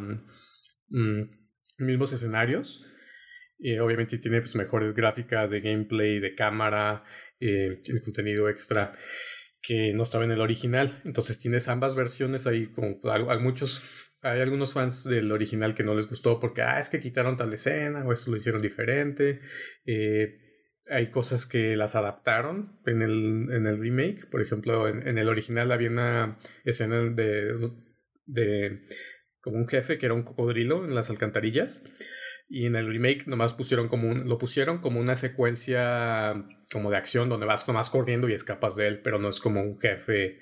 [0.89, 1.39] Mm,
[1.77, 2.85] mismos escenarios.
[3.59, 7.03] Eh, obviamente tiene pues, mejores gráficas de gameplay, de cámara,
[7.39, 8.95] eh, tiene contenido extra
[9.61, 11.01] que no estaba en el original.
[11.03, 15.93] Entonces tienes ambas versiones ahí, como hay, muchos, hay algunos fans del original que no
[15.93, 19.41] les gustó porque, ah, es que quitaron tal escena o esto lo hicieron diferente.
[19.85, 20.37] Eh,
[20.89, 24.29] hay cosas que las adaptaron en el, en el remake.
[24.29, 27.71] Por ejemplo, en, el original había una escena de,
[28.25, 28.81] de
[29.41, 31.83] como un jefe que era un cocodrilo en las alcantarillas.
[32.47, 37.29] Y en el remake nomás pusieron como lo pusieron como una secuencia como de acción
[37.29, 40.39] donde vas nomás corriendo y escapas de él, pero no es como un jefe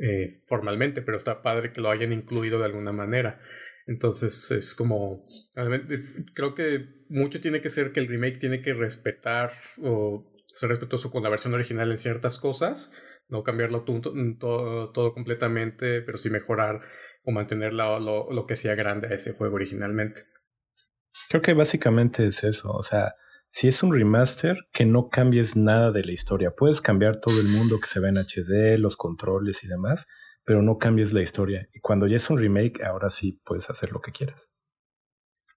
[0.00, 3.38] eh, formalmente, pero está padre que lo hayan incluido de alguna manera.
[3.86, 5.26] Entonces es como,
[6.34, 11.10] creo que mucho tiene que ser que el remake tiene que respetar o ser respetuoso
[11.10, 12.92] con la versión original en ciertas cosas,
[13.28, 16.80] no cambiarlo todo, todo, completamente, pero sí mejorar
[17.24, 20.22] o mantener lo, lo, que sea grande a ese juego originalmente.
[21.28, 23.14] Creo que básicamente es eso, o sea,
[23.48, 26.52] si es un remaster, que no cambies nada de la historia.
[26.52, 30.06] Puedes cambiar todo el mundo que se ve en HD, los controles y demás,
[30.44, 31.68] pero no cambies la historia.
[31.72, 34.40] Y cuando ya es un remake, ahora sí puedes hacer lo que quieras.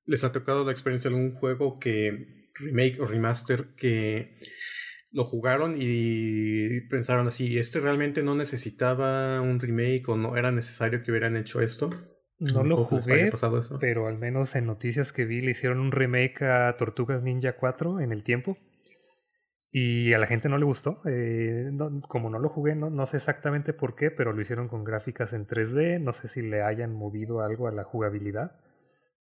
[0.05, 4.37] ¿Les ha tocado la experiencia de algún juego que, remake o remaster, que
[5.11, 11.01] lo jugaron y pensaron así, este realmente no necesitaba un remake o no era necesario
[11.03, 11.89] que hubieran hecho esto?
[12.37, 13.31] No lo jugué,
[13.79, 18.01] pero al menos en noticias que vi le hicieron un remake a Tortugas Ninja 4
[18.01, 18.57] en el tiempo.
[19.77, 21.01] Y a la gente no le gustó.
[21.05, 21.69] Eh,
[22.07, 25.33] como no lo jugué, no, no, sé exactamente por qué, pero lo hicieron con gráficas
[25.33, 25.99] en 3D.
[25.99, 28.57] No sé si le hayan movido algo a la jugabilidad.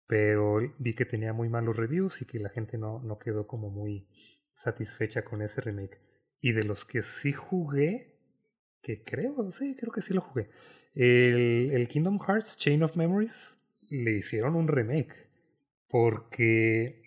[0.07, 3.71] Pero vi que tenía muy malos reviews y que la gente no, no quedó como
[3.71, 4.07] muy
[4.55, 5.99] satisfecha con ese remake.
[6.43, 8.19] Y de los que sí jugué,
[8.83, 10.51] que creo, sí, creo que sí lo jugué.
[10.95, 15.15] El, el Kingdom Hearts Chain of Memories le hicieron un remake.
[15.89, 17.01] Porque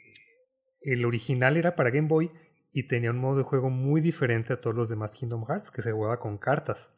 [0.81, 2.31] el original era para Game Boy
[2.75, 5.81] y tenía un modo de juego muy diferente a todos los demás Kingdom Hearts, que
[5.81, 6.91] se jugaba con cartas.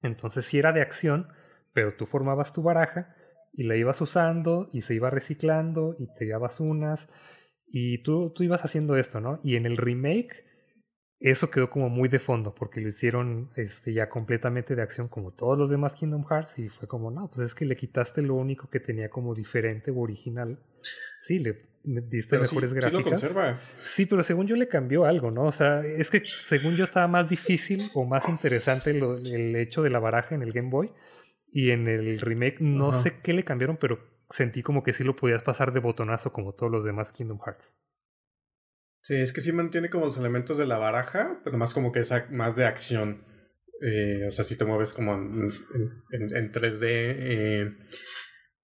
[0.00, 1.26] Entonces sí era de acción,
[1.72, 3.16] pero tú formabas tu baraja
[3.52, 7.08] y la ibas usando y se iba reciclando y te llevabas unas
[7.66, 9.40] y tú, tú ibas haciendo esto, ¿no?
[9.42, 10.44] Y en el remake
[11.18, 15.32] eso quedó como muy de fondo porque lo hicieron este, ya completamente de acción como
[15.32, 18.36] todos los demás Kingdom Hearts y fue como, no, pues es que le quitaste lo
[18.36, 20.60] único que tenía como diferente o original.
[21.18, 23.02] Sí, le diste mejores gráficas.
[23.02, 23.60] Sí, conserva.
[23.78, 25.44] sí, pero según yo le cambió algo, ¿no?
[25.44, 29.90] O sea, es que según yo estaba más difícil o más interesante el hecho de
[29.90, 30.90] la baraja en el Game Boy
[31.50, 33.98] y en el remake no sé qué le cambiaron, pero
[34.30, 37.72] sentí como que sí lo podías pasar de botonazo como todos los demás Kingdom Hearts.
[39.00, 42.00] Sí, es que sí mantiene como los elementos de la baraja, pero más como que
[42.00, 43.24] es más de acción.
[43.80, 45.52] Eh, o sea, si te mueves como en,
[46.10, 46.82] en, 3D.
[46.82, 47.76] Eh,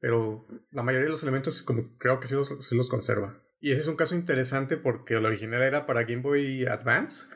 [0.04, 1.64] pero la mayoría de los elementos
[1.98, 3.42] creo que sí los, sí los conserva.
[3.58, 7.28] Y ese es un caso interesante porque el original era para Game Boy Advance.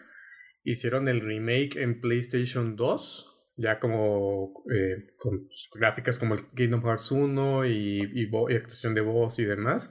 [0.64, 7.10] Hicieron el remake en PlayStation 2, ya como eh, con gráficas como el Kingdom Hearts
[7.10, 9.88] 1 y, y, y actuación de voz y demás.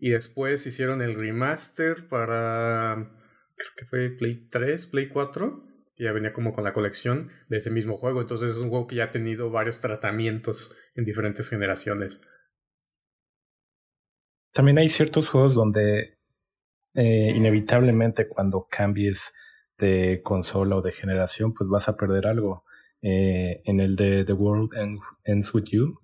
[0.00, 3.08] Y después hicieron el remaster para,
[3.54, 5.64] creo que fue Play 3, Play 4,
[5.96, 8.20] que ya venía como con la colección de ese mismo juego.
[8.20, 12.20] Entonces es un juego que ya ha tenido varios tratamientos en diferentes generaciones.
[14.52, 16.18] También hay ciertos juegos donde
[16.94, 19.32] eh, inevitablemente cuando cambies
[19.78, 22.64] de consola o de generación, pues vas a perder algo.
[23.02, 24.70] Eh, en el de The World
[25.24, 26.00] Ends With You,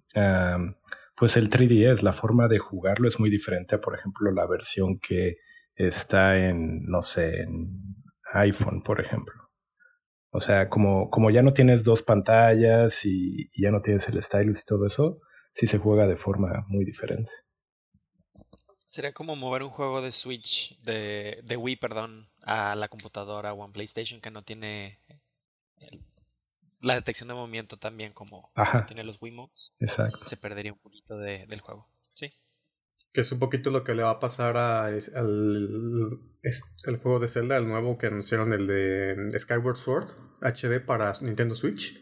[1.16, 4.98] pues el 3DS, la forma de jugarlo es muy diferente a, por ejemplo, la versión
[4.98, 5.38] que
[5.74, 7.96] está en, no sé, en
[8.35, 9.41] iPhone, por ejemplo.
[10.35, 14.23] O sea, como, como ya no tienes dos pantallas y, y ya no tienes el
[14.23, 15.21] stylus y todo eso,
[15.53, 17.31] sí se juega de forma muy diferente.
[18.88, 23.62] Sería como mover un juego de Switch, de, de Wii, perdón, a la computadora o
[23.62, 24.99] a PlayStation que no tiene
[25.77, 26.03] el-
[26.81, 28.87] la detección de movimiento también como Ajá.
[28.87, 29.53] tiene los Wiimote.
[29.81, 30.25] Exacto.
[30.25, 31.88] Se perdería un poquito de- del juego.
[33.12, 36.20] Que es un poquito lo que le va a pasar a, al
[37.03, 40.07] juego de Zelda, el nuevo que anunciaron, el de Skyward Sword
[40.40, 42.01] HD para Nintendo Switch.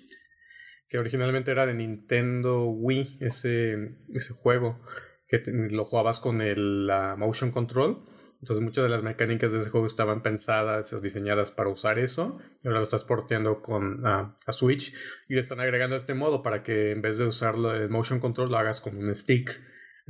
[0.88, 4.80] Que originalmente era de Nintendo Wii, ese, ese juego.
[5.28, 8.04] Que lo jugabas con el Motion Control.
[8.40, 12.38] Entonces muchas de las mecánicas de ese juego estaban pensadas o diseñadas para usar eso.
[12.62, 14.92] Y ahora lo estás porteando con, a- Switch.
[15.28, 18.50] Y le están agregando este modo para que en vez de usarlo el Motion Control
[18.50, 19.60] lo hagas con un stick.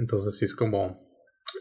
[0.01, 1.07] Entonces sí es como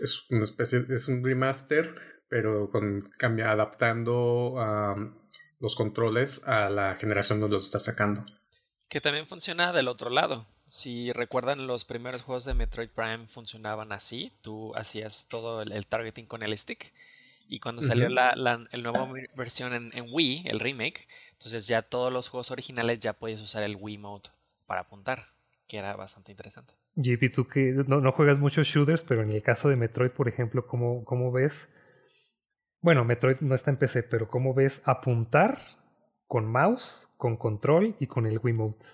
[0.02, 1.93] es una especie es un remaster,
[2.30, 5.13] pero con cambia adaptando um,
[5.60, 8.25] los controles a la generación donde los está sacando.
[8.88, 10.47] Que también funciona del otro lado.
[10.67, 14.32] Si recuerdan, los primeros juegos de Metroid Prime funcionaban así.
[14.41, 16.93] Tú hacías todo el, el targeting con el stick.
[17.47, 21.67] Y cuando salió la, la el nueva ver- versión en, en Wii, el remake, entonces
[21.67, 24.30] ya todos los juegos originales ya podías usar el Wii Mode
[24.67, 25.23] para apuntar,
[25.67, 26.75] que era bastante interesante.
[27.01, 30.27] JP, tú que no, no juegas muchos shooters, pero en el caso de Metroid, por
[30.27, 31.69] ejemplo, ¿cómo, ¿cómo ves?
[32.81, 35.62] Bueno, Metroid no está en PC, pero ¿cómo ves apuntar
[36.27, 38.85] con mouse, con control y con el Wiimote?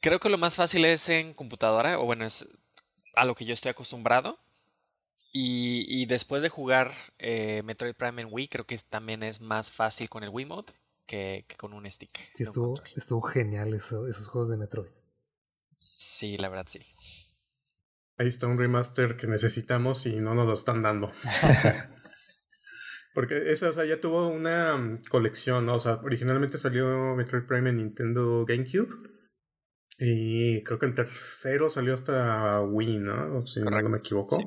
[0.00, 2.48] Creo que lo más fácil es en computadora, o bueno, es
[3.14, 4.38] a lo que yo estoy acostumbrado.
[5.32, 9.70] Y, y después de jugar eh, Metroid Prime en Wii, creo que también es más
[9.70, 10.72] fácil con el Wiimote
[11.08, 12.16] que, que con un stick.
[12.36, 14.90] Sí, estuvo, genial eso- esos juegos de Metroid.
[15.78, 16.80] Sí, la verdad sí.
[18.18, 21.10] Ahí está un remaster que necesitamos y no nos lo están dando.
[23.14, 25.74] Porque esa, o sea, ya tuvo una mm, colección, ¿no?
[25.76, 28.94] O sea, originalmente salió Metroid Prime en Nintendo GameCube.
[29.98, 33.44] Y creo que el tercero salió hasta Wii, ¿no?
[33.46, 34.36] Si no me equivoco.
[34.36, 34.44] sí.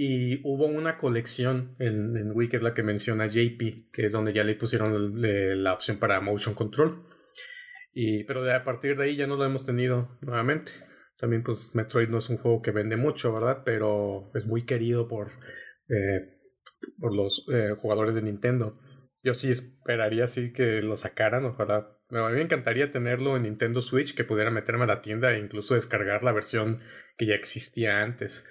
[0.00, 4.32] Y hubo una colección en, Wii, que es la que menciona JP, que es donde
[4.32, 7.04] ya le pusieron la opción para Motion Control.
[7.92, 10.70] Y, pero a partir de ahí ya no lo hemos tenido nuevamente.
[11.16, 13.62] También, pues, Metroid no es un juego que vende mucho, ¿verdad?
[13.64, 15.30] Pero es muy querido por,
[15.88, 16.38] eh,
[17.00, 18.78] por los eh, jugadores de Nintendo.
[19.24, 21.98] Yo sí esperaría así que lo sacaran, ojalá.
[22.10, 25.40] A mí me encantaría tenerlo en Nintendo Switch, que pudiera meterme a la tienda e
[25.40, 26.82] incluso descargar la versión
[27.16, 28.44] que ya existía antes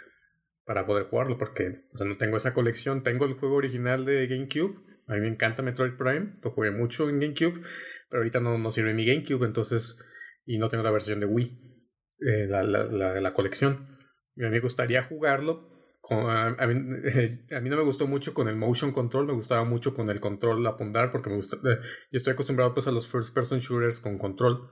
[0.68, 3.02] para poder jugarlo, porque o sea, no tengo esa colección.
[3.02, 4.76] Tengo el juego original de GameCube.
[5.08, 7.62] A mí me encanta Metroid Prime, lo jugué mucho en GameCube,
[8.10, 10.04] pero ahorita no, no sirve mi GameCube, entonces,
[10.46, 11.88] y no tengo la versión de Wii,
[12.20, 13.88] eh, la, la, la, la colección.
[14.36, 15.70] Y a mí me gustaría jugarlo.
[16.02, 16.74] Con, a, mí,
[17.56, 20.20] a mí no me gustó mucho con el motion control, me gustaba mucho con el
[20.20, 21.80] control apuntar, porque me gusta, eh,
[22.12, 24.70] yo estoy acostumbrado pues a los first person shooters con control,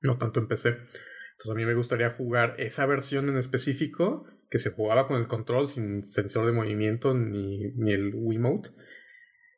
[0.00, 0.68] no tanto en PC.
[0.70, 5.26] Entonces a mí me gustaría jugar esa versión en específico que se jugaba con el
[5.26, 8.70] control sin sensor de movimiento ni, ni el Wiimote.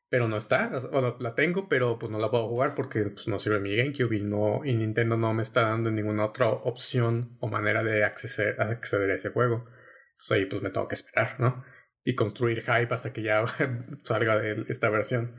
[0.09, 3.39] Pero no está, o la tengo, pero pues no la puedo jugar porque pues, no
[3.39, 7.49] sirve mi GameCube y, no, y Nintendo no me está dando ninguna otra opción o
[7.49, 9.67] manera de acceder, acceder a ese juego.
[10.13, 11.63] Entonces ahí pues me tengo que esperar, ¿no?
[12.03, 13.45] Y construir hype hasta que ya
[14.03, 15.35] salga de esta versión.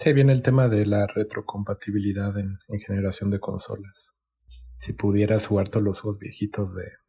[0.00, 4.12] Sí, viene el tema de la retrocompatibilidad en, en generación de consolas.
[4.76, 7.05] Si pudieras jugar todos los juegos viejitos de,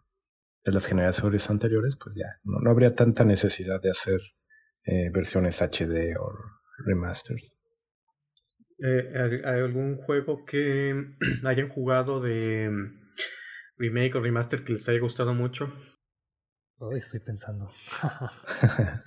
[0.68, 4.20] de las generaciones anteriores, pues ya, no, no habría tanta necesidad de hacer
[4.84, 6.30] eh, versiones HD o
[6.86, 7.54] remasters.
[8.80, 10.94] Eh, ¿hay- ¿Hay algún juego que
[11.46, 13.14] hayan jugado de mm,
[13.78, 15.74] remake o remaster que les haya gustado mucho?
[16.96, 17.72] Estoy pensando.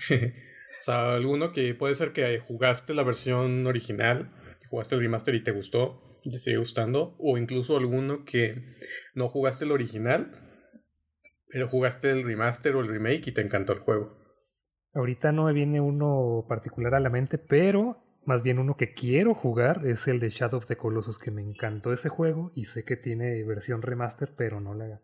[0.00, 4.32] o sea, alguno que puede ser que jugaste la versión original,
[4.70, 8.76] jugaste el remaster y te gustó, y te sigue gustando, o incluso alguno que
[9.14, 10.49] no jugaste el original,
[11.50, 14.16] pero jugaste el remaster o el remake y te encantó el juego.
[14.94, 19.34] Ahorita no me viene uno particular a la mente, pero más bien uno que quiero
[19.34, 22.84] jugar es el de Shadow of the Colossus, que me encantó ese juego y sé
[22.84, 25.00] que tiene versión remaster, pero no la,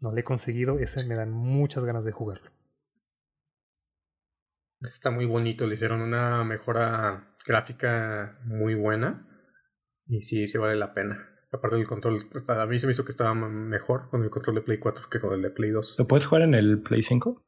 [0.00, 0.78] no la he conseguido.
[0.78, 2.50] Ese me dan muchas ganas de jugarlo.
[4.80, 9.26] Está muy bonito, le hicieron una mejora gráfica muy buena
[10.06, 11.29] y sí, sí vale la pena.
[11.52, 14.62] Aparte del control, a mí se me hizo que estaba mejor con el control de
[14.62, 15.96] Play 4 que con el de Play 2.
[15.98, 17.44] ¿Lo puedes jugar en el Play 5?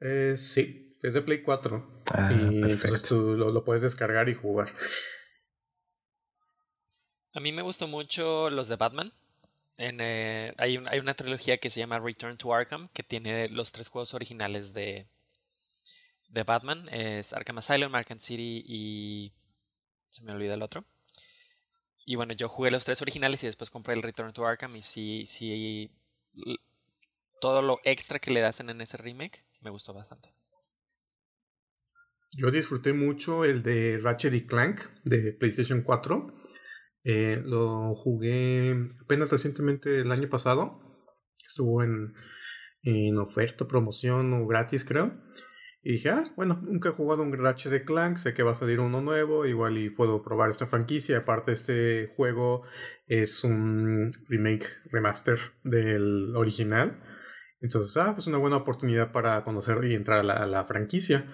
[0.00, 2.02] Eh, sí, es de Play 4.
[2.12, 2.66] Ah, y perfecto.
[2.72, 4.72] entonces tú lo, lo puedes descargar y jugar.
[7.34, 9.12] A mí me gustó mucho los de Batman.
[9.76, 13.48] En, eh, hay, un- hay una trilogía que se llama Return to Arkham, que tiene
[13.48, 15.06] los tres juegos originales de,
[16.30, 16.88] de Batman.
[16.88, 19.32] Es Arkham Asylum, Arkham City y...
[20.08, 20.84] Se me olvida el otro.
[22.06, 24.82] Y bueno, yo jugué los tres originales y después compré el Return to Arkham y
[24.82, 25.90] sí, sí,
[27.40, 30.32] todo lo extra que le hacen en ese remake me gustó bastante.
[32.32, 36.32] Yo disfruté mucho el de Ratchet y Clank de PlayStation 4.
[37.02, 40.80] Eh, lo jugué apenas recientemente el año pasado.
[41.44, 42.14] Estuvo en,
[42.82, 45.20] en oferta, promoción o gratis, creo.
[45.82, 48.80] Y dije, ah, bueno, nunca he jugado un de Clank, sé que va a salir
[48.80, 51.18] uno nuevo, igual y puedo probar esta franquicia.
[51.18, 52.62] Aparte, este juego
[53.06, 57.02] es un remake, remaster del original.
[57.62, 61.26] Entonces, ah, pues una buena oportunidad para conocer y entrar a la, franquicia.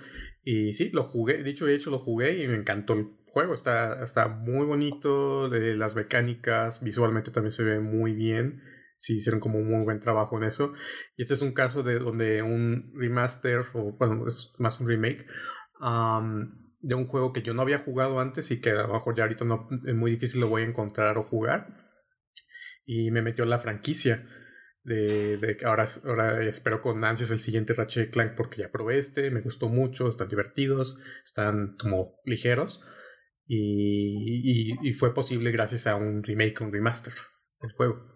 [0.44, 3.52] Y sí, lo jugué, dicho y hecho, lo jugué y me encantó el juego.
[3.52, 8.62] Está, está muy bonito, de las mecánicas, visualmente también se ve muy bien
[8.96, 10.72] sí hicieron como un muy buen trabajo en eso.
[11.16, 15.26] Y este es un caso de donde un remaster, o bueno, es más un remake,
[16.80, 19.24] de un juego que yo no había jugado antes y que a lo mejor ya
[19.24, 19.44] ahorita
[19.86, 21.84] es muy difícil lo voy a encontrar o jugar.
[22.84, 24.28] Y me metió la franquicia.
[24.84, 29.32] De, de ahora, ahora espero con ansias el siguiente Ratchet Clank porque ya probé este,
[29.32, 32.80] me gustó mucho, están divertidos, están como ligeros
[33.46, 37.14] y, y, y fue posible gracias a un remake, un remaster
[37.60, 38.15] del juego.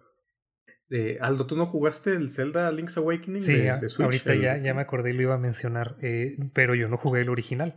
[1.21, 4.05] Aldo, ¿tú no jugaste el Zelda Link's Awakening sí, de, Switch?
[4.05, 7.21] ahorita ya, ya me acordé y lo iba a mencionar, eh, pero yo no jugué
[7.21, 7.75] el original.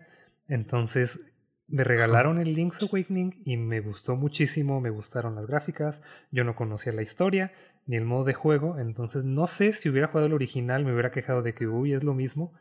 [0.48, 1.20] Entonces
[1.68, 6.54] me regalaron el Link's Awakening y me gustó muchísimo, me gustaron las gráficas, yo no
[6.54, 7.52] conocía la historia
[7.86, 11.10] ni el modo de juego, entonces no sé si hubiera jugado el original me hubiera
[11.10, 12.52] quejado de que, uy, es lo mismo,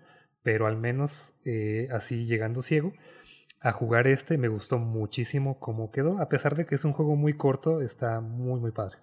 [0.42, 2.94] pero al menos eh, así llegando ciego
[3.62, 7.16] a jugar este me gustó muchísimo cómo quedó, a pesar de que es un juego
[7.16, 8.98] muy corto, está muy, muy padre.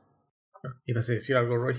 [0.86, 1.76] ¿Ibas a decir algo, Roy?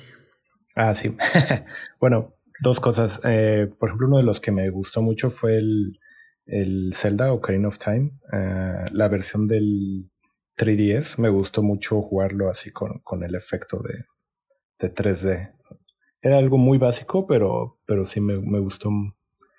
[0.75, 1.15] Ah, sí.
[1.99, 3.19] bueno, dos cosas.
[3.23, 5.99] Eh, por ejemplo, uno de los que me gustó mucho fue el,
[6.45, 8.11] el Zelda Ocarina of Time.
[8.32, 10.09] Eh, la versión del
[10.57, 11.17] 3DS.
[11.17, 14.05] Me gustó mucho jugarlo así con, con el efecto de,
[14.79, 15.53] de 3D.
[16.21, 18.89] Era algo muy básico, pero, pero sí me, me gustó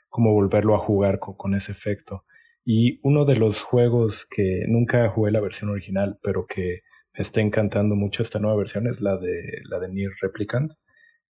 [0.09, 2.25] como volverlo a jugar con, con, ese efecto.
[2.65, 6.83] Y uno de los juegos que nunca jugué la versión original, pero que
[7.15, 10.73] me está encantando mucho esta nueva versión es la de la de Nier Replicant.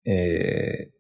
[0.04, 0.92] Eh,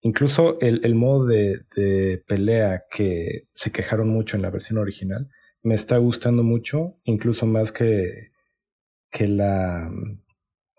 [0.00, 5.28] incluso el, el modo de, de, pelea que se quejaron mucho en la versión original
[5.62, 8.32] me está gustando mucho, incluso más que,
[9.10, 9.90] que la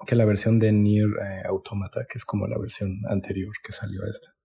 [0.07, 4.03] que la versión de Nier eh, Automata, que es como la versión anterior que salió
[4.03, 4.35] a esta.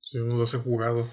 [0.00, 1.06] Sí, no los he jugado.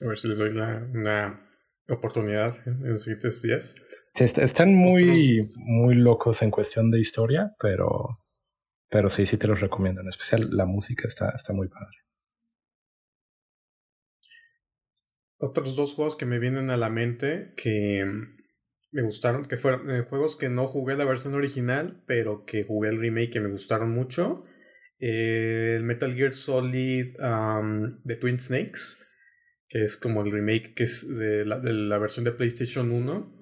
[0.00, 1.48] A ver si les doy la, una
[1.88, 3.74] oportunidad en los siguientes días.
[4.14, 8.18] Sí, están muy, muy locos en cuestión de historia, pero,
[8.90, 10.02] pero sí, sí te los recomiendo.
[10.02, 11.96] En especial la música está, está muy padre.
[15.38, 18.04] Otros dos juegos que me vienen a la mente que
[18.92, 22.90] me gustaron, que fueron eh, juegos que no jugué la versión original, pero que jugué
[22.90, 24.44] el remake que me gustaron mucho.
[24.98, 27.16] el Metal Gear Solid
[28.04, 28.98] de Twin Snakes
[29.72, 33.41] que es como el remake que es de la, de la, versión de PlayStation 1,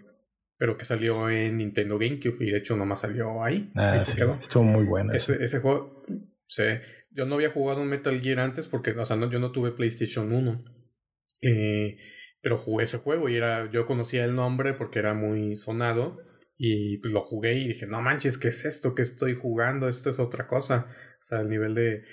[0.61, 3.73] pero que salió en Nintendo GameCube y de hecho nomás salió ahí.
[3.75, 5.15] Ah, sí, Estuvo muy bueno.
[5.15, 6.05] Ese, ese juego,
[6.47, 6.65] sí,
[7.11, 9.73] yo no había jugado un Metal Gear antes porque, o sea, no, yo no tuve
[9.73, 10.63] PlayStation 1.
[11.41, 11.97] Eh,
[12.43, 16.19] pero jugué ese juego y era, yo conocía el nombre porque era muy sonado
[16.59, 19.89] y pues lo jugué y dije, no manches, ¿qué es esto que estoy jugando?
[19.89, 20.89] Esto es otra cosa.
[21.21, 22.05] O sea, el nivel de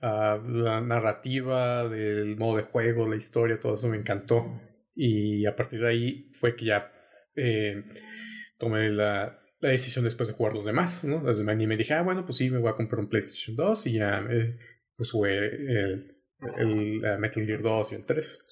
[0.00, 4.60] la narrativa, del modo de juego, la historia, todo eso me encantó.
[4.94, 6.92] Y a partir de ahí fue que ya
[7.38, 7.84] eh,
[8.58, 11.22] tomé la, la, decisión después de jugar los demás, ¿no?
[11.22, 13.56] Los demás, y me dije, ah, bueno, pues sí, me voy a comprar un PlayStation
[13.56, 14.58] 2 y ya eh,
[14.96, 16.16] pues jugué el,
[16.58, 18.46] el, Metal Gear 2 y el 3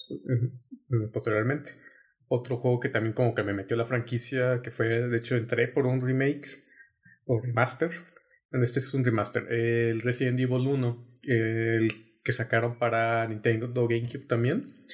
[1.13, 1.73] posteriormente.
[2.29, 5.69] Otro juego que también como que me metió la franquicia, que fue, de hecho, entré
[5.69, 6.65] por un remake
[7.25, 7.91] o remaster.
[8.51, 9.47] Este es un remaster.
[9.51, 11.89] El Resident Evil 1 el
[12.25, 14.85] que sacaron para Nintendo GameCube también.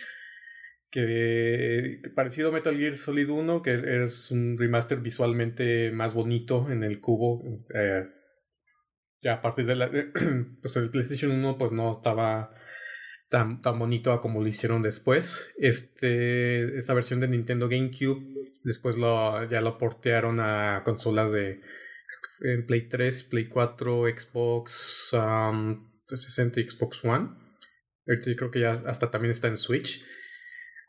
[0.92, 6.84] Que, parecido a Metal Gear Solid 1, que es, un remaster visualmente más bonito en
[6.84, 7.42] el cubo.
[7.74, 8.04] Eh,
[9.22, 9.90] ya a partir de la.
[10.60, 12.54] Pues el PlayStation 1 pues no estaba
[13.28, 15.50] tan, tan bonito como lo hicieron después.
[15.56, 18.22] Este, esta versión de Nintendo GameCube
[18.62, 21.62] después lo, ya lo portearon a consolas de
[22.66, 27.30] Play 3, Play 4, Xbox, um, 360 y Xbox One.
[28.04, 30.04] Creo que ya hasta también está en Switch.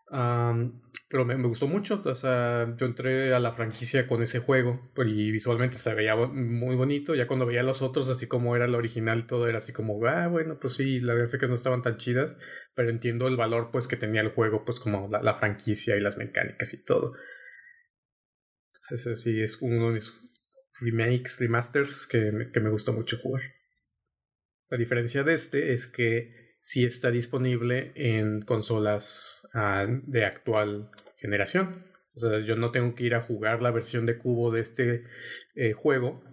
[0.09, 2.01] Pero me, gustó mucho.
[2.05, 6.75] O sea, yo entré a la franquicia con ese juego y visualmente se veía muy
[6.75, 7.15] bonito.
[7.15, 10.27] Ya cuando veía los otros, así como era el original, todo era así como, ah,
[10.27, 12.37] bueno, pues sí, las gráficas no estaban tan chidas,
[12.75, 16.17] pero entiendo el valor pues que tenía el juego, pues como la, franquicia y las
[16.17, 17.13] mecánicas y todo.
[18.73, 20.13] Entonces, ese sí es uno de mis
[20.81, 23.41] remakes, remasters que, que me gustó mucho jugar.
[24.69, 31.83] La diferencia de este es que sí está disponible en consolas ah, de actual generación.
[32.15, 35.03] O sea, yo no tengo que ir a jugar la versión de cubo de este
[35.55, 36.23] eh, juego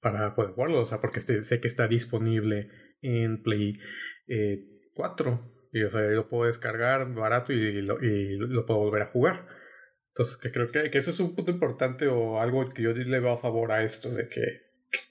[0.00, 0.80] para poder jugarlo.
[0.80, 2.70] O sea, porque este, sé que está disponible
[3.02, 3.78] en Play
[4.94, 5.32] 4.
[5.32, 7.98] Eh, y o sea, lo puedo descargar barato y lo,
[8.66, 9.48] puedo volver a jugar.
[10.08, 13.20] Entonces, que creo que, que, eso es un punto importante o algo que yo le
[13.20, 14.40] veo a favor a esto, de que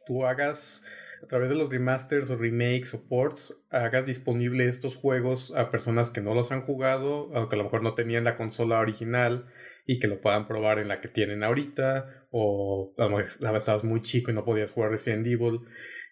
[0.08, 0.84] tú hagas
[1.26, 6.12] a través de los remasters o remakes o ports hagas disponible estos juegos a personas
[6.12, 9.48] que no los han jugado, aunque a lo mejor no tenían la consola original
[9.88, 13.84] y que lo puedan probar en la que tienen ahorita, o a lo mejor estabas
[13.84, 15.62] muy chico y no podías jugar Resident Evil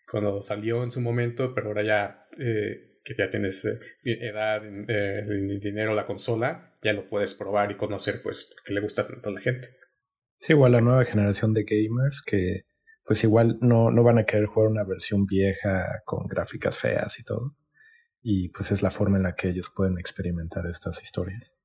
[0.09, 5.59] cuando salió en su momento, pero ahora ya eh, que ya tienes eh, edad, eh,
[5.61, 9.33] dinero, la consola, ya lo puedes probar y conocer, pues, porque le gusta tanto a
[9.33, 9.69] la gente.
[10.39, 12.63] Sí, igual la nueva generación de gamers que
[13.05, 17.23] pues igual no, no van a querer jugar una versión vieja con gráficas feas y
[17.23, 17.55] todo.
[18.21, 21.57] Y pues es la forma en la que ellos pueden experimentar estas historias.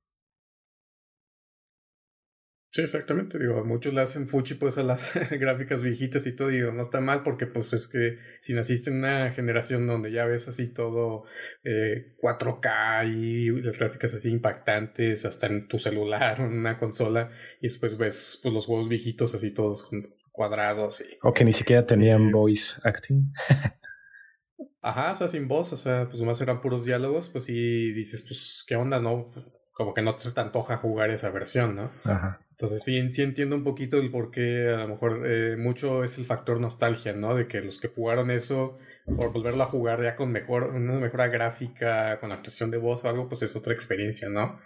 [2.70, 3.38] Sí, exactamente.
[3.38, 7.00] Digo, muchos le hacen fuchi pues a las gráficas viejitas y todo, y no está
[7.00, 11.24] mal porque pues es que si naciste en una generación donde ya ves así todo
[11.64, 17.30] 4K eh, y las gráficas así impactantes hasta en tu celular o en una consola
[17.60, 21.00] y después ves pues los juegos viejitos así todos juntos cuadrados.
[21.00, 23.32] Y, o que ni siquiera tenían voice acting.
[24.80, 28.22] Ajá, o sea, sin voz, o sea, pues más eran puros diálogos, pues sí dices,
[28.22, 29.32] pues, ¿qué onda, no?
[29.72, 31.90] Como que no te antoja jugar esa versión, ¿no?
[32.04, 32.40] Ajá.
[32.52, 36.18] Entonces sí, sí entiendo un poquito el por qué a lo mejor eh, mucho es
[36.18, 37.34] el factor nostalgia, ¿no?
[37.34, 41.28] De que los que jugaron eso, por volverlo a jugar ya con mejor, una mejora
[41.28, 44.58] gráfica, con actuación de voz o algo, pues es otra experiencia, ¿no?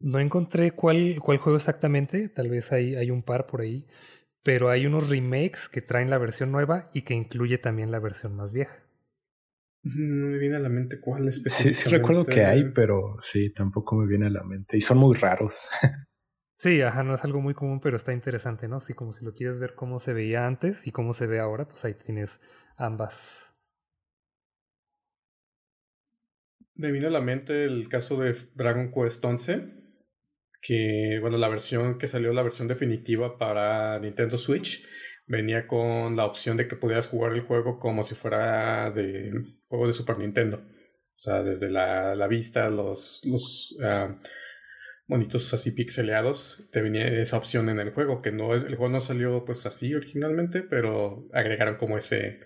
[0.00, 3.86] No encontré cuál, cuál juego exactamente, tal vez hay, hay un par por ahí,
[4.44, 8.36] pero hay unos remakes que traen la versión nueva y que incluye también la versión
[8.36, 8.84] más vieja.
[9.82, 11.74] No me viene a la mente cuál específicamente.
[11.74, 14.76] Sí, sí recuerdo que hay, pero sí, tampoco me viene a la mente.
[14.76, 15.66] Y son muy raros.
[16.58, 18.80] sí, ajá, no es algo muy común, pero está interesante, ¿no?
[18.80, 21.66] Sí, como si lo quieres ver cómo se veía antes y cómo se ve ahora,
[21.66, 22.38] pues ahí tienes
[22.76, 23.50] ambas.
[26.76, 29.83] Me vino a la mente el caso de Dragon Quest 11
[30.66, 34.82] que, bueno, la versión que salió, la versión definitiva para Nintendo Switch,
[35.26, 39.30] venía con la opción de que pudieras jugar el juego como si fuera de
[39.68, 40.64] juego de Super Nintendo.
[40.66, 44.14] O sea, desde la, la vista, los, los uh,
[45.06, 48.90] monitos así pixeleados, te venía esa opción en el juego, que no es, el juego
[48.90, 52.40] no salió pues así originalmente, pero agregaron como ese,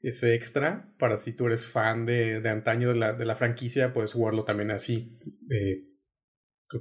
[0.00, 3.92] ese extra para si tú eres fan de, de antaño de la, de la franquicia,
[3.92, 5.18] puedes jugarlo también así.
[5.50, 5.93] Eh,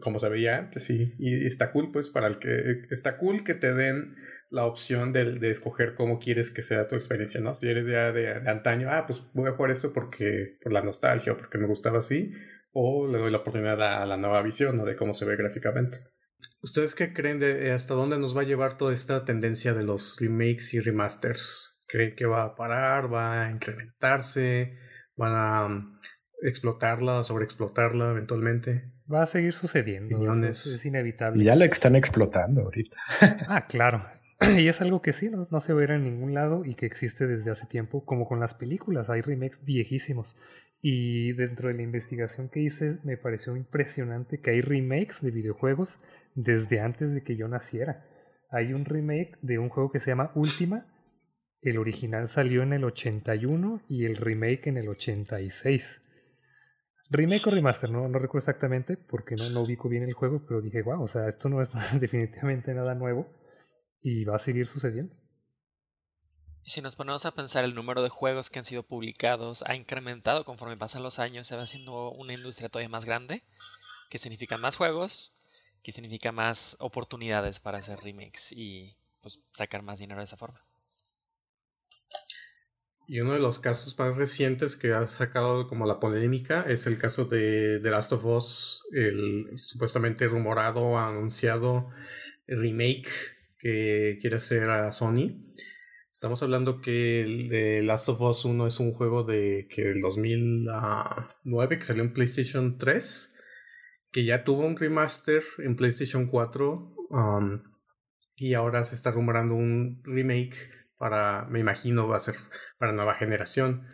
[0.02, 1.14] como se veía antes, sí.
[1.20, 2.86] Y está cool, pues, para el que.
[2.90, 4.16] Está cool que te den
[4.50, 7.56] la opción de, de escoger cómo quieres que sea tu experiencia, ¿no?
[7.56, 10.58] Si eres ya de, antaño, ah, pues voy a jugar esto porque.
[10.62, 12.32] por la nostalgia o porque me gustaba así.
[12.72, 14.86] O le doy la oportunidad a la nueva visión, ¿no?
[14.86, 16.00] De cómo se ve gráficamente.
[16.64, 20.18] ¿Ustedes qué creen de hasta dónde nos va a llevar toda esta tendencia de los
[20.18, 21.84] remakes y remasters?
[21.88, 23.14] ¿Creen que va a parar?
[23.14, 24.78] ¿Va a incrementarse?
[25.18, 26.00] ¿Van a um,
[26.42, 28.93] explotarla, sobreexplotarla eventualmente?
[29.12, 30.34] Va a seguir sucediendo.
[30.46, 31.42] Es, inevitable.
[31.42, 32.98] Y ya la están explotando ahorita.
[33.48, 34.06] ah, claro.
[34.58, 37.28] Y es algo que sí, no, no se ve en ningún lado y que existe
[37.28, 39.10] desde hace tiempo, como con las películas.
[39.10, 40.36] Hay remakes viejísimos.
[40.82, 46.00] Y dentro de la investigación que hice, me pareció impresionante que hay remakes de videojuegos
[46.36, 48.06] desde antes de que yo naciera.
[48.52, 50.86] Hay un remake de un juego que se llama Última.
[51.62, 56.02] El original salió en el 81 y el remake en el 86.
[57.14, 60.82] Remake o remaster, no, recuerdo exactamente porque no, no ubico bien el juego, pero dije,
[60.82, 63.28] wow, o sea, esto no es definitivamente nada nuevo
[64.02, 65.16] y va a seguir sucediendo.
[66.64, 70.44] Si nos ponemos a pensar, el número de juegos que han sido publicados ha incrementado
[70.44, 73.44] conforme pasan los años, se va haciendo una industria todavía más grande,
[74.10, 75.34] que significa más juegos,
[75.84, 80.66] que significa más oportunidades para hacer remakes y pues sacar más dinero de esa forma.
[83.08, 86.98] Y uno de los casos más recientes que ha sacado como la polémica es el
[86.98, 91.90] caso de The Last of Us, el supuestamente rumorado, anunciado
[92.48, 93.10] remake
[93.58, 95.54] que quiere hacer a Sony.
[96.12, 101.78] Estamos hablando que The Last of Us 1 es un juego de que el 2009
[101.78, 103.36] que salió en PlayStation 3
[104.14, 107.64] que ya tuvo un remaster en PlayStation 4 um,
[108.36, 110.56] y ahora se está rumorando un remake
[111.04, 112.36] para, me imagino, va a ser
[112.80, 113.86] para nueva generación.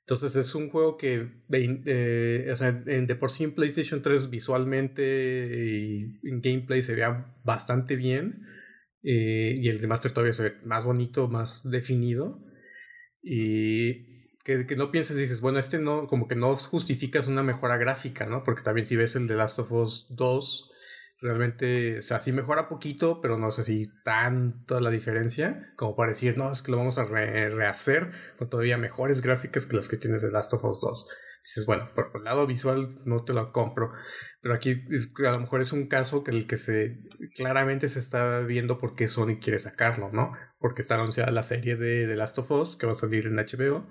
[0.00, 5.02] Entonces es un juego que eh, o sea, de por sí en PlayStation 3 visualmente
[5.56, 8.42] y en gameplay se vea bastante bien.
[9.02, 12.44] Eh, y el remaster todavía se ve más bonito, más definido.
[13.22, 17.42] Y que, que, no pienses y dices, bueno, este no, como que no justificas una
[17.42, 18.44] mejora gráfica, ¿no?
[18.44, 20.71] Porque también si ves el de Last of Us 2,
[21.22, 26.10] realmente, o sea, sí mejora poquito, pero no sé si tanto la diferencia como para
[26.10, 29.96] decir, no, es que lo vamos a rehacer con todavía mejores gráficas que las que
[29.96, 31.08] tiene The Last of Us 2.
[31.44, 33.92] Dices, bueno, por el lado visual no te lo compro,
[34.40, 34.84] pero aquí
[35.26, 36.98] a lo mejor es un caso que el que se
[37.34, 40.32] claramente se está viendo por qué Sony quiere sacarlo, ¿no?
[40.58, 43.36] Porque está anunciada la serie de The Last of Us que va a salir en
[43.36, 43.88] HBO.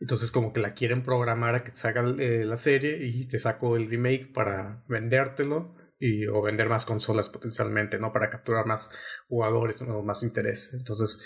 [0.00, 3.38] Entonces como que la quieren programar a que se haga eh, la serie y te
[3.38, 8.12] saco el remake para vendértelo y, o vender más consolas potencialmente, ¿no?
[8.12, 8.90] Para capturar más
[9.28, 10.74] jugadores o más interés.
[10.74, 11.20] Entonces,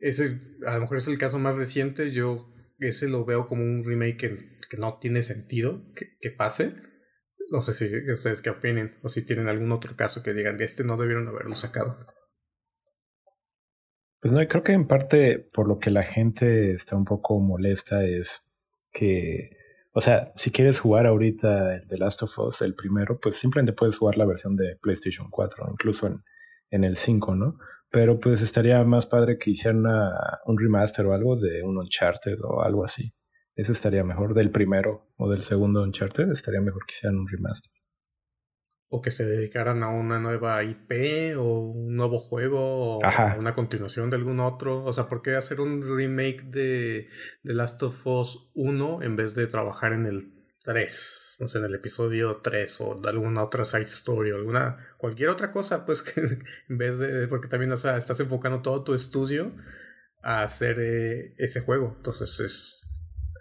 [0.00, 2.10] ese a lo mejor es el caso más reciente.
[2.10, 4.38] Yo ese lo veo como un remake que,
[4.68, 6.74] que no tiene sentido que, que, pase.
[7.50, 10.84] No sé si ustedes qué opinen o si tienen algún otro caso que digan este
[10.84, 12.06] no debieron haberlo sacado.
[14.20, 18.04] Pues no, creo que en parte por lo que la gente está un poco molesta
[18.04, 18.42] es
[18.90, 19.50] que
[19.94, 23.72] o sea, si quieres jugar ahorita el The Last of Us, el primero, pues simplemente
[23.72, 26.22] puedes jugar la versión de PlayStation 4, incluso en,
[26.70, 27.58] en el 5, ¿no?
[27.90, 29.84] Pero pues estaría más padre que hicieran
[30.46, 33.14] un remaster o algo de un Uncharted o algo así.
[33.54, 37.70] Eso estaría mejor del primero o del segundo Uncharted, estaría mejor que hicieran un remaster
[38.94, 42.98] o que se dedicaran a una nueva IP o un nuevo juego o
[43.36, 44.84] una continuación de algún otro.
[44.84, 47.08] O sea, ¿por qué hacer un remake de
[47.42, 50.32] The Last of Us 1 en vez de trabajar en el
[50.62, 51.38] 3?
[51.40, 55.30] No sé, en el episodio 3 o de alguna otra side story o alguna, cualquier
[55.30, 56.20] otra cosa, pues que
[56.68, 59.56] en vez de, porque también, o sea, estás enfocando todo tu estudio
[60.22, 61.94] a hacer eh, ese juego.
[61.96, 62.86] Entonces es,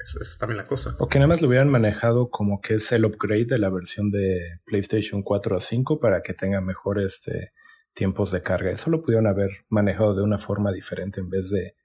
[0.04, 0.96] es, también la cosa.
[1.00, 4.12] O que nada más lo hubieran manejado como que es el upgrade de la versión
[4.12, 7.54] de PlayStation 4 a 5 para que tenga mejores este,
[7.94, 8.72] tiempos de carga.
[8.72, 11.76] Eso lo pudieron haber manejado de una forma diferente en vez de,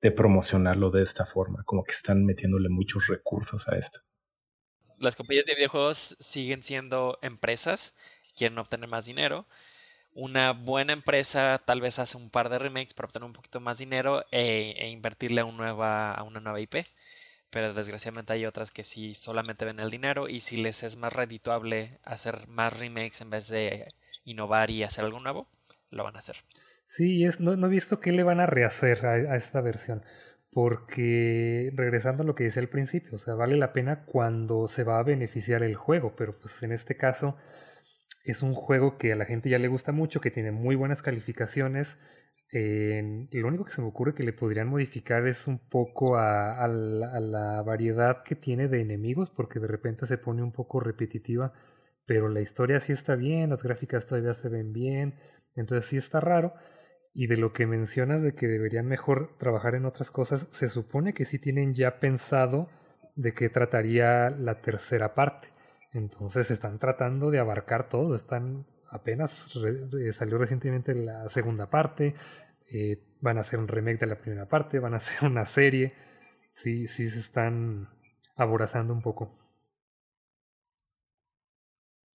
[0.00, 1.62] de promocionarlo de esta forma.
[1.64, 4.00] Como que están metiéndole muchos recursos a esto.
[4.98, 7.96] Las compañías de videojuegos siguen siendo empresas,
[8.36, 9.46] quieren obtener más dinero
[10.14, 13.78] una buena empresa tal vez hace un par de remakes para obtener un poquito más
[13.78, 16.76] dinero e, e invertirle a, un nueva, a una nueva IP
[17.54, 21.12] pero desgraciadamente hay otras que sí solamente ven el dinero y si les es más
[21.12, 23.94] redituable hacer más remakes en vez de
[24.24, 25.46] innovar y hacer algo nuevo,
[25.90, 26.34] lo van a hacer.
[26.84, 30.02] Sí, es, no, he visto qué le van a rehacer a, esta versión,
[30.50, 34.82] porque regresando a lo que decía al principio, o sea, vale la pena cuando se
[34.82, 37.36] va a beneficiar el juego, pero pues en este caso
[38.24, 41.02] es un juego que a la gente ya le gusta mucho, que tiene muy buenas
[41.02, 41.98] calificaciones,
[42.60, 47.62] lo único que se me ocurre que le podrían modificar es un poco a, la,
[47.62, 51.52] variedad que tiene de enemigos, porque de repente se pone un poco repetitiva,
[52.06, 55.14] pero la historia sí está bien, las gráficas todavía se ven bien,
[55.56, 56.54] entonces sí está raro.
[57.12, 61.14] Y de lo que mencionas de que deberían mejor trabajar en otras cosas, se supone
[61.14, 62.68] que sí tienen ya pensado
[63.16, 65.48] de qué trataría la tercera parte.
[65.92, 72.14] Entonces están tratando de abarcar todo, están apenas eh, salió recientemente la segunda parte,
[72.72, 75.94] eh, van a hacer un remake de la primera parte, van a hacer una serie,
[76.52, 77.88] sí, sí se están
[78.36, 79.38] aborazando un poco.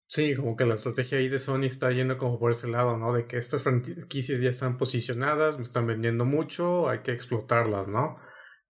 [0.06, 3.12] Sí, como que la estrategia ahí de Sony está yendo como por ese lado, ¿no?
[3.12, 8.18] De que estas franquicias ya están posicionadas, me están vendiendo mucho, hay que explotarlas, ¿no?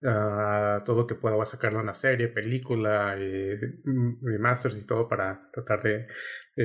[0.03, 3.59] Uh, todo que pueda sacarle una serie, película, eh,
[4.22, 6.07] remasters y todo para tratar de,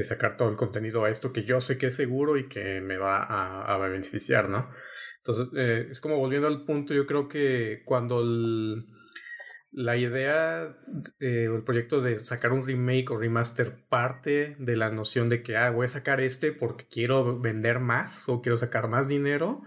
[0.04, 2.98] sacar todo el contenido a esto que yo sé que es seguro y que me
[2.98, 4.70] va a, beneficiar, ¿no?
[5.26, 8.24] Entonces, eh, es como volviendo al punto, yo creo que cuando
[9.72, 10.78] la idea
[11.20, 15.42] eh, o el proyecto de sacar un remake o remaster parte de la noción de
[15.42, 19.64] que ah, voy a sacar este porque quiero vender más o quiero sacar más dinero,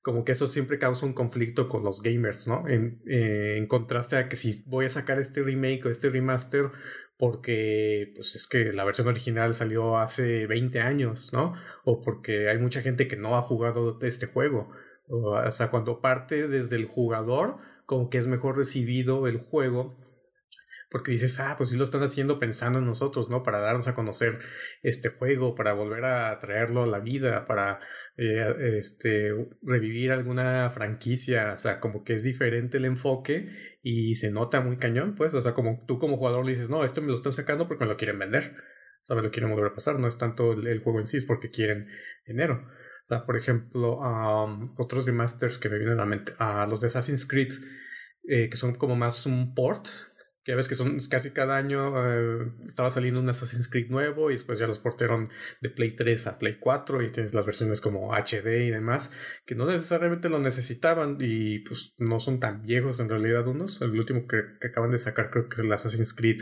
[0.00, 2.66] como que eso siempre causa un conflicto con los gamers, ¿no?
[2.66, 6.70] En, eh, en, contraste a que si voy a sacar este remake o este remaster
[7.18, 11.54] porque pues es que la versión original salió hace 20 años, ¿no?
[11.84, 14.72] O porque hay mucha gente que no ha jugado este juego.
[15.08, 19.96] O, sea, cuando parte desde el jugador, como que es mejor recibido el juego
[20.90, 23.42] porque dices, ah, pues sí lo están haciendo pensando en nosotros, ¿no?
[23.42, 24.38] Para darnos a conocer
[24.82, 27.80] este juego, para volver a traerlo a la vida, para
[28.16, 29.32] eh, este,
[29.62, 34.76] revivir alguna franquicia, o sea, como que es diferente el enfoque y se nota muy
[34.76, 37.32] cañón, pues, o sea, como tú como jugador le dices, no, esto me lo están
[37.32, 38.56] sacando porque me lo quieren vender.
[39.02, 41.50] sabe lo quieren volver a pasar, no es tanto el, juego en sí, es porque
[41.50, 41.88] quieren
[42.26, 42.68] dinero.
[43.26, 43.98] Por ejemplo,
[44.76, 47.52] otros remasters que me vienen a la mente, a los de Assassin's Creed,
[48.28, 49.86] eh, que son como más un port,
[50.46, 54.34] que ves que son casi cada año eh, estaba saliendo un Assassin's Creed nuevo y
[54.34, 55.28] después ya los portaron
[55.60, 59.10] de Play 3 a Play 4 y tienes las versiones como HD y demás
[59.44, 63.82] que no necesariamente lo necesitaban y pues no son tan viejos en realidad unos.
[63.82, 66.38] El último que, acaban de sacar creo que es el Assassin's Creed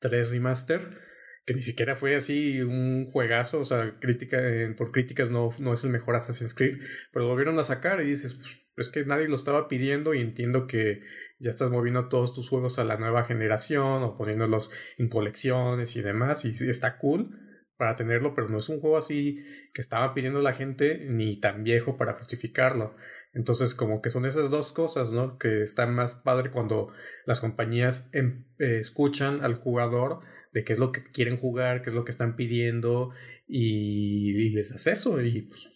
[0.00, 1.05] 3 Remaster
[1.46, 4.38] que ni siquiera fue así un juegazo, o sea, crítica,
[4.76, 6.78] por críticas no, no es el mejor Assassin's Creed,
[7.12, 10.20] pero lo volvieron a sacar y dices, pues es que nadie lo estaba pidiendo y
[10.20, 11.02] entiendo que
[11.38, 16.02] ya estás moviendo todos tus juegos a la nueva generación o poniéndolos en colecciones y
[16.02, 17.30] demás y, está cool
[17.76, 21.62] para tenerlo, pero no es un juego así que estaba pidiendo la gente ni tan
[21.62, 22.96] viejo para justificarlo.
[23.34, 25.36] Entonces, como que son esas dos cosas, ¿no?
[25.38, 26.90] Que están más padre cuando
[27.26, 30.20] las compañías em, eh, escuchan al jugador
[30.56, 33.10] de qué es lo que quieren jugar, qué es lo que están pidiendo
[33.46, 35.68] y, les das eso y pues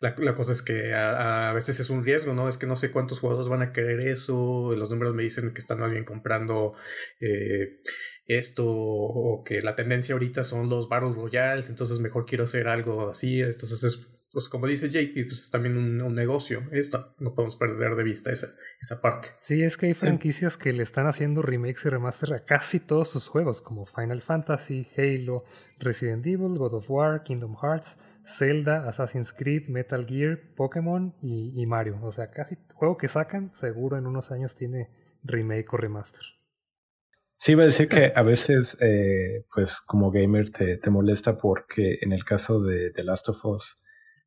[0.00, 2.48] la, la, cosa es que a, a, veces es un riesgo, ¿no?
[2.48, 5.60] Es que no sé cuántos jugadores van a querer eso, los números me dicen que
[5.60, 6.72] están más bien comprando
[7.20, 7.82] eh,
[8.24, 13.10] esto, o que la tendencia ahorita son los Battle Royales, entonces mejor quiero hacer algo
[13.10, 17.56] así, entonces es pues como dice JP, pues es también un, negocio esto, no podemos
[17.56, 18.48] perder de vista esa,
[18.80, 19.28] esa parte.
[19.40, 23.08] Sí, es que hay franquicias que le están haciendo remakes y remaster a casi todos
[23.08, 25.44] sus juegos, como Final Fantasy, Halo,
[25.78, 31.98] Resident Evil, God of War, Kingdom Hearts, Zelda, Assassin's Creed, Metal Gear, Pokémon y, Mario.
[32.02, 34.90] O sea, casi juego que sacan, seguro en unos años tiene
[35.24, 36.22] remake o remaster.
[37.36, 41.98] Sí, iba a decir que a veces, eh, pues como gamer te, te molesta porque
[42.02, 43.78] en el caso de The Last of Us,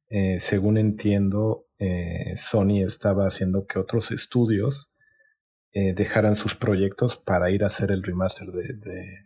[0.10, 4.90] eh, según entiendo, eh, Sony estaba haciendo que otros estudios
[5.74, 9.26] eh, dejaran sus proyectos para ir a hacer el remaster de, de,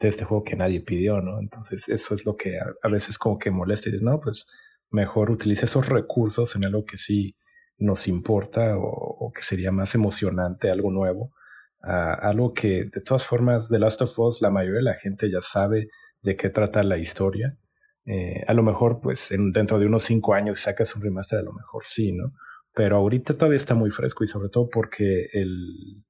[0.00, 1.40] este juego que nadie pidió, ¿no?
[1.40, 4.46] Entonces eso es lo que a, veces como que molesta y dices, no, pues
[4.90, 7.36] mejor utiliza esos recursos en algo que sí
[7.78, 11.32] nos importa o, que sería más emocionante, algo nuevo,
[11.80, 15.40] algo que de todas formas The Last of Us la mayoría de la gente ya
[15.40, 15.88] sabe
[16.22, 17.58] de qué trata la historia
[18.06, 21.42] eh, a lo mejor, pues, en, dentro de unos cinco años sacas un remaster, a
[21.42, 22.32] lo mejor sí, ¿no?
[22.74, 26.04] Pero ahorita todavía está muy fresco y sobre todo porque el,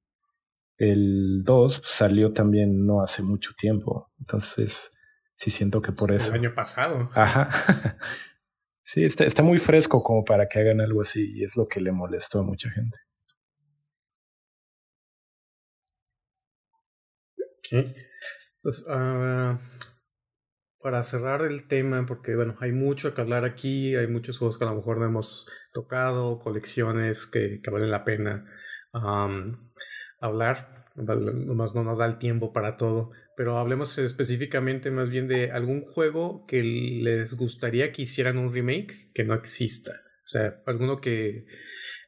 [0.77, 4.11] el 2 salió también no hace mucho tiempo.
[4.19, 4.91] Entonces,
[5.35, 6.29] sí siento que por eso.
[6.29, 7.09] El año pasado.
[7.13, 7.97] Ajá.
[8.83, 11.79] sí, está, está muy fresco como para que hagan algo así y es lo que
[11.79, 12.97] le molestó a mucha gente.
[17.59, 17.95] Okay.
[18.57, 19.57] Entonces, uh,
[20.85, 24.65] para cerrar el tema, porque bueno, hay mucho que hablar aquí, hay muchos juegos que
[24.65, 28.45] a lo mejor no hemos tocado, colecciones que, que valen la pena
[30.19, 35.49] hablar, nomás no nos da el tiempo para todo, pero hablemos específicamente más bien de
[35.49, 39.91] algún juego que les gustaría que hicieran un remake que no exista.
[40.23, 41.47] O sea, alguno que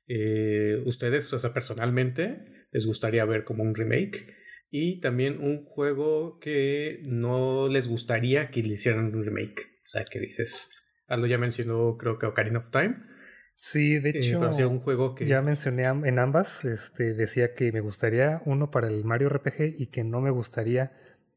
[0.08, 4.37] eh, ustedes, o sea, personalmente, les gustaría ver como un remake
[4.70, 9.62] y también un juego que no les gustaría que le hicieran un remake.
[9.84, 10.70] O sea, que dices,
[11.08, 12.96] algo ya mencionó, creo que Ocarina of Time.
[13.56, 14.40] Sí, de eh, hecho,
[14.70, 15.26] un juego que...
[15.26, 19.88] ya mencioné en ambas, este, decía que me gustaría uno para el Mario RPG y
[19.88, 20.92] que no me gustaría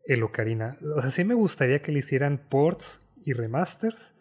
[0.04, 0.76] el Ocarina.
[0.96, 4.12] O sea, sí me gustaría que le hicieran ports y remasters,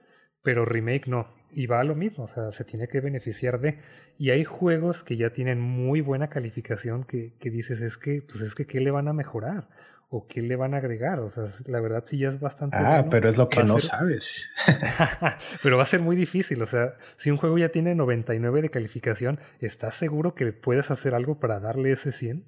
[0.44, 3.80] pero remake no y va a lo mismo, o sea, se tiene que beneficiar de.
[4.18, 8.42] Y hay juegos que ya tienen muy buena calificación que, que dices, es que, pues
[8.42, 9.68] es que, ¿qué le van a mejorar?
[10.12, 11.20] ¿O qué le van a agregar?
[11.20, 12.78] O sea, la verdad sí ya es bastante.
[12.78, 14.50] Ah, pero es lo que no sabes.
[15.64, 16.62] pero va a ser muy difícil.
[16.64, 21.14] O sea, si un juego ya tiene 99 de calificación, ¿estás seguro que puedes hacer
[21.14, 22.44] algo para darle ese 100?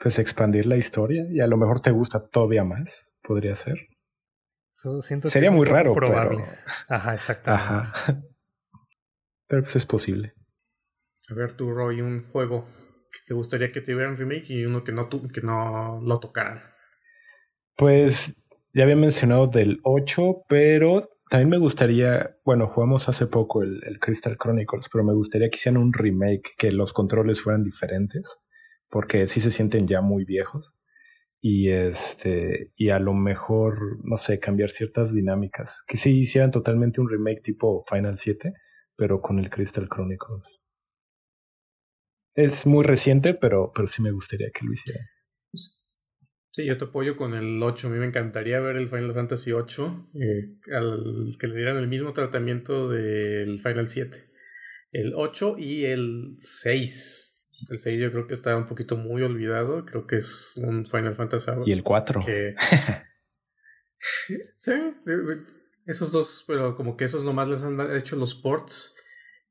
[0.00, 3.88] Pues expandir la historia y a lo mejor te gusta todavía más, podría ser.
[5.24, 5.94] Sería muy raro.
[5.94, 6.44] Probable.
[6.44, 6.58] Pero...
[6.88, 7.64] Ajá, exactamente.
[7.64, 8.22] Ajá.
[9.48, 10.34] Pero pues es posible.
[11.28, 12.66] A ver, tú, Roy, un juego
[13.10, 16.60] que te gustaría que te un remake y uno que no, que no lo tocaran.
[17.76, 18.34] Pues
[18.72, 23.98] ya había mencionado del 8, pero también me gustaría, bueno, jugamos hace poco el, el,
[23.98, 28.38] Crystal Chronicles, pero me gustaría que hicieran un remake, que los controles fueran diferentes,
[28.88, 30.75] porque sí se sienten ya muy viejos
[31.40, 37.00] y este y a lo mejor no sé cambiar ciertas dinámicas que sí hicieran totalmente
[37.00, 38.52] un remake tipo Final 7
[38.96, 40.48] pero con el Crystal Chronicles.
[42.34, 45.04] Es muy reciente pero pero sí me gustaría que lo hicieran.
[46.50, 49.52] Sí yo te apoyo con el 8 a mí me encantaría ver el Final Fantasy
[49.52, 54.18] 8 eh, al que le dieran el mismo tratamiento del Final 7
[54.92, 57.35] el 8 y el 6
[57.70, 59.84] el 6 yo creo que está un poquito muy olvidado.
[59.84, 61.50] Creo que es un Final Fantasy.
[61.66, 62.20] Y el 4.
[64.58, 64.72] Sí,
[65.86, 68.94] esos dos, pero como que esos nomás les han hecho los ports,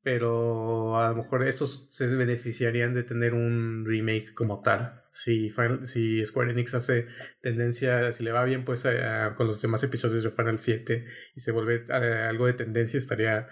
[0.04, 5.04] pero a lo mejor estos se beneficiarían de tener un remake como tal.
[5.12, 5.52] Si,
[5.82, 7.08] si Square Enix hace
[7.42, 9.02] tendencia, si le va bien, pues eh,
[9.36, 13.48] con los demás episodios de Final 7 y se vuelve eh, algo de tendencia, estaría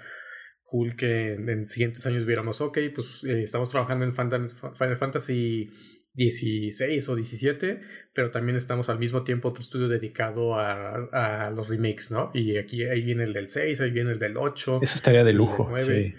[0.73, 5.69] cool que en, siguientes años viéramos, ok, pues eh, estamos trabajando en Final Fantasy
[6.13, 7.79] 16 o 17,
[8.11, 12.31] pero también estamos al mismo tiempo otro estudio dedicado a, los remakes, ¿no?
[12.33, 14.79] Y aquí ahí viene el del 6, ahí viene el del 8.
[14.81, 16.15] Eso estaría de lujo, sí.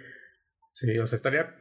[0.71, 1.57] Sí, o sea, estaría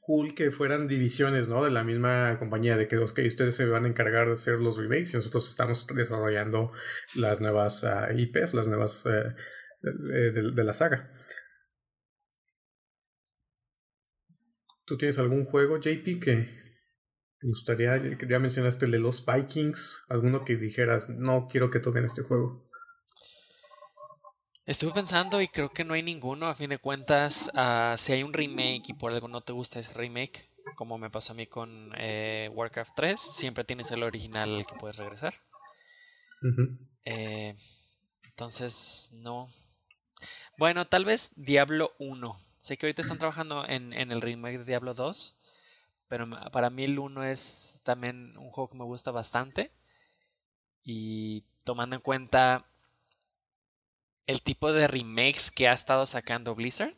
[0.00, 1.62] cool que fueran divisiones, ¿no?
[1.64, 5.12] De la misma compañía, de que ustedes se van a encargar de hacer los remakes
[5.12, 6.72] y nosotros estamos desarrollando
[7.14, 9.34] las nuevas ah, IPs, las nuevas eh,
[9.82, 11.10] de la saga.
[14.84, 16.64] ¿Tú tienes algún juego, JP, que
[17.44, 22.04] me gustaría, ya mencionaste el de los Vikings, alguno que dijeras, no quiero que toquen
[22.04, 22.66] este juego.
[24.66, 28.22] Estuve pensando y creo que no hay ninguno, a fin de cuentas, uh, si hay
[28.22, 31.46] un remake y por algo no te gusta ese remake, como me pasó a mí
[31.46, 35.34] con eh, Warcraft 3, siempre tienes el original al que puedes regresar.
[37.04, 37.56] eh,
[38.22, 39.52] entonces, no.
[40.56, 42.40] Bueno, tal vez Diablo 1.
[42.64, 45.36] Sé que ahorita están trabajando en, el remake de Diablo 2,
[46.08, 49.70] pero para mí el 1 es también un juego que me gusta bastante.
[50.82, 52.64] Y tomando en cuenta
[54.26, 56.96] el tipo de remakes que ha estado sacando Blizzard,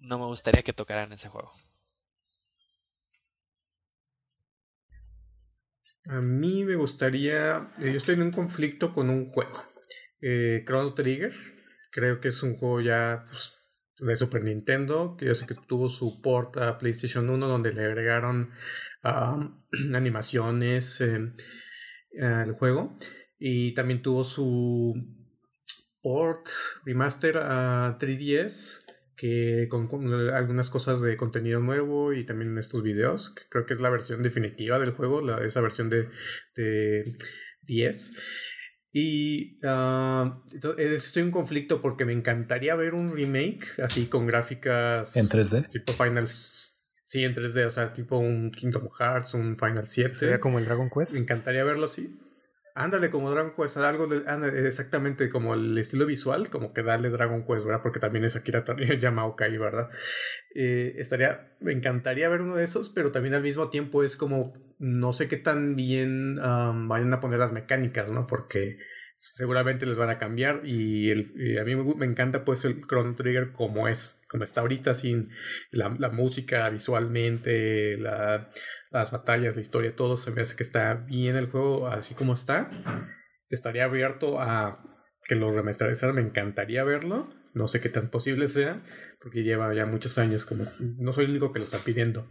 [0.00, 1.52] no me gustaría que tocaran ese juego.
[6.06, 7.72] A mí me gustaría.
[7.78, 9.64] Eh, yo estoy en un conflicto con un juego.
[10.20, 11.32] Eh, Chrono Trigger.
[11.92, 13.61] Creo que es un juego ya pues,
[13.98, 17.84] de Super Nintendo, que yo sé que tuvo su port a PlayStation 1, donde le
[17.84, 18.50] agregaron
[19.94, 21.32] animaciones eh,
[22.20, 22.96] al juego.
[23.38, 24.94] Y también tuvo su
[26.00, 26.48] port
[26.84, 28.86] remaster a 3DS,
[29.16, 29.88] que con,
[30.32, 33.34] algunas cosas de contenido nuevo y también estos videos.
[33.48, 36.08] creo que es la versión definitiva del juego, esa versión de,
[36.56, 37.16] de
[37.62, 38.10] 10.
[38.92, 40.30] Y uh,
[40.76, 45.16] estoy en conflicto porque me encantaría ver un remake así con gráficas.
[45.16, 45.68] ¿En 3D?
[45.70, 46.28] Tipo Final.
[46.28, 50.14] Sí, en 3D, o sea, tipo un Kingdom Hearts, un Final 7.
[50.14, 51.12] ¿Sería como el Dragon Quest?
[51.12, 52.18] Me encantaría verlo así.
[52.74, 57.66] Ándale, como Dragon Quest, algo exactamente como el estilo visual, como que darle Dragon Quest,
[57.66, 57.82] ¿verdad?
[57.82, 58.64] Porque también es Akira
[58.98, 59.90] Yamaoka ahí, ¿verdad?
[60.54, 64.54] Eh, estaría, me encantaría ver uno de esos, pero también al mismo tiempo es como,
[64.78, 68.26] no sé qué tan bien vayan a poner las mecánicas, ¿no?
[68.26, 68.78] Porque
[69.16, 71.10] seguramente les van a cambiar y,
[71.58, 75.30] a mí me, encanta pues el Chrono Trigger como es, como está ahorita, sin
[75.70, 78.50] la, música visualmente, la,
[78.90, 82.32] las batallas, la historia, todo se me hace que está bien el juego así como
[82.32, 82.68] está.
[83.48, 84.82] Estaría abierto a
[85.24, 87.28] que lo remasterizaran, me encantaría verlo.
[87.54, 88.82] No sé qué tan posible sea,
[89.20, 92.28] porque lleva ya muchos años, como no soy el único que lo está pidiendo.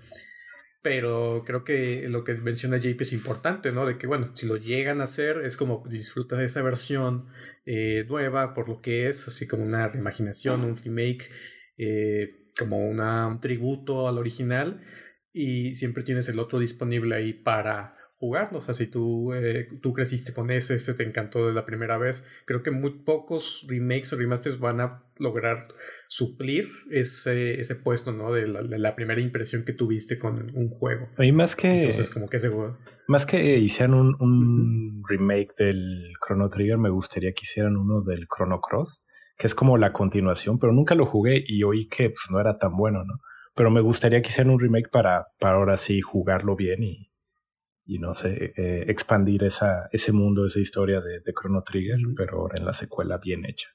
[0.82, 3.86] Pero creo que lo que menciona JP es importante, ¿no?
[3.86, 7.28] De que, bueno, si lo llegan a hacer, es como disfrutas de esa versión
[7.66, 11.30] eh, nueva por lo que es, así como una reimaginación, un remake,
[11.78, 14.82] eh, como una, un tributo al original,
[15.34, 18.60] y siempre tienes el otro disponible ahí para jugarlo.
[18.60, 21.98] O sea, si tú, eh, tú creciste con ese, ese te encantó de la primera
[21.98, 25.68] vez, creo que muy pocos remakes o remasters van a lograr
[26.08, 28.32] suplir ese, ese puesto, ¿no?
[28.32, 31.08] De la, primera impresión que tuviste con un juego.
[31.18, 31.78] Y más que...
[31.78, 32.78] Entonces, como que ese juego...
[33.08, 38.28] Más que hicieran un, un remake del Chrono Trigger, me gustaría que hicieran uno del
[38.28, 39.02] Chrono Cross,
[39.36, 42.60] que es como la continuación, pero nunca lo jugué y oí que pues, no era
[42.60, 43.16] tan bueno, ¿no?
[43.56, 47.11] Pero me gustaría que hicieran un remake para, para ahora sí jugarlo bien y,
[47.92, 52.38] y no sé, eh, expandir esa, ese mundo, esa historia de, de Chrono Trigger, pero
[52.38, 53.68] ahora en la secuela bien hecha.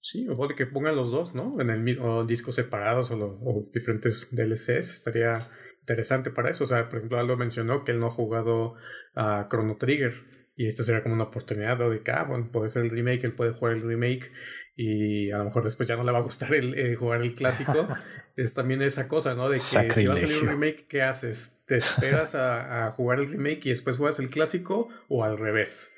[0.00, 1.60] Sí, o puede que pongan los dos, ¿no?
[1.60, 5.48] En el mismo discos separados o, o, diferentes DLCs, estaría
[5.82, 6.64] interesante para eso.
[6.64, 8.74] O sea, por ejemplo, Aldo mencionó que él no ha jugado
[9.14, 10.12] a Chrono Trigger
[10.56, 13.34] y esta sería como una oportunidad de que, ah, bueno, puede ser el remake, él
[13.34, 14.32] puede jugar el remake
[14.74, 17.34] y a lo mejor después ya no le va a gustar el, eh, jugar el
[17.34, 17.86] clásico.
[18.36, 19.48] es también esa cosa, ¿no?
[19.48, 21.58] De que si va a salir un remake, ¿qué haces?
[21.66, 25.92] ¿Te esperas a, jugar el remake y después juegas el clásico o al revés?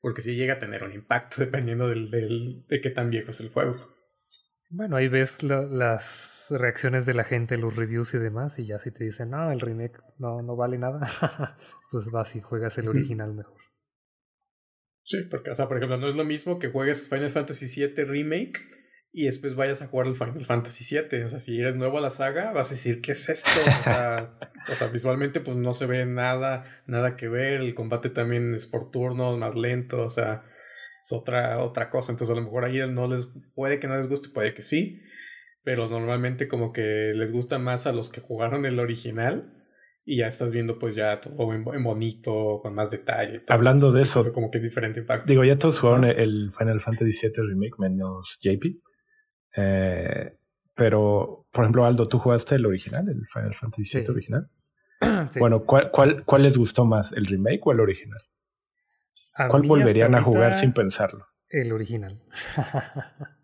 [0.00, 3.40] Porque si llega a tener un impacto dependiendo del, del, de qué tan viejo es
[3.40, 3.96] el juego.
[4.68, 8.90] Bueno, ahí ves las reacciones de la gente, los reviews y demás, y ya si
[8.90, 11.56] te dicen, no, el remake no, no vale nada,
[11.92, 13.65] pues vas y juegas el original mejor.
[15.06, 18.04] Sí, porque, o sea, por ejemplo, no es lo mismo que juegues Final Fantasy VII
[18.06, 18.58] Remake
[19.12, 21.22] y después vayas a jugar el Final Fantasy VII.
[21.22, 23.48] O sea, si eres nuevo a la saga, vas a decir, ¿qué es esto?
[23.80, 24.36] O sea,
[24.68, 27.60] o sea, visualmente pues no se ve nada, nada que ver.
[27.60, 30.42] El combate también es por turnos, más lento, o sea,
[31.00, 32.10] es otra, otra cosa.
[32.10, 35.02] Entonces a lo mejor ahí no les, puede que no les guste, puede que sí.
[35.62, 39.55] Pero normalmente como que les gusta más a los que jugaron el original
[40.08, 43.42] y ya estás viendo pues ya todo en, bonito, con más detalle.
[43.48, 45.26] Hablando de eso, como que es diferente impacto.
[45.26, 48.76] Digo, ya todos jugaron el Final Fantasy VII Remake menos JP.
[49.56, 50.38] Eh,
[50.74, 54.48] pero, por ejemplo, Aldo, ¿tú jugaste el original, el Final Fantasy VII original?
[55.38, 58.20] Bueno, ¿cuál, cuál, ¿cuál les gustó más, el remake o el original?
[59.48, 61.26] ¿Cuál volverían a jugar sin pensarlo?
[61.50, 62.22] El original.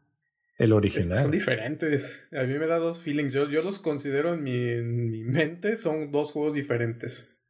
[0.62, 1.16] el original.
[1.16, 2.28] son diferentes.
[2.32, 3.32] A mí me da dos feelings.
[3.32, 7.42] Yo, yo los considero en mi, en mi mente, son dos juegos diferentes.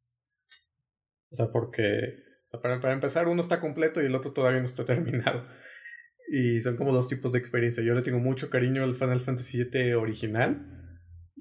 [1.31, 2.23] O sea, porque
[2.63, 5.47] para, para, empezar, uno está completo y el otro todavía no está terminado.
[6.29, 7.83] Y son como dos tipos de experiencia.
[7.83, 10.92] Yo le tengo mucho cariño al Final Fantasy VII original.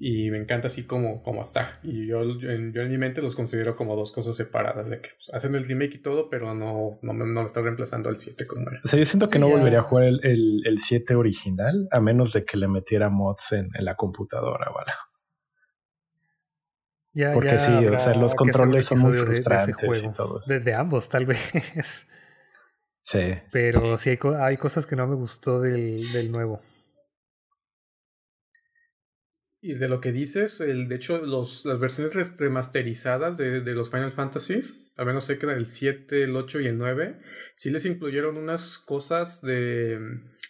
[0.04, 1.78] Y me encanta así como, como está.
[1.84, 4.90] Y yo, en, yo en mi mente los considero como dos cosas separadas.
[4.90, 7.62] De que pues, hacen el remake y todo, pero no, no, me, no me está
[7.62, 8.80] reemplazando el 7 como era.
[8.84, 11.86] O sea, yo siento que no volvería a jugar el, el, el, 7 original.
[11.92, 14.90] A menos de que le metiera mods en, en la computadora, ¿vale?
[17.12, 20.52] Ya, Porque sí, o sea, los controles son muy frustrantes de, y todo eso.
[20.52, 22.08] de ambos, tal vez.
[23.04, 23.34] Sí.
[23.52, 26.60] Pero sí, hay, cosas que no me gustó del, del nuevo.
[29.64, 33.90] Y de lo que dices, el, de hecho, los, las versiones remasterizadas de, de los
[33.90, 37.20] Final Fantasies, a menos sé que el 7, el 8 y el 9,
[37.54, 40.00] sí les incluyeron unas cosas de.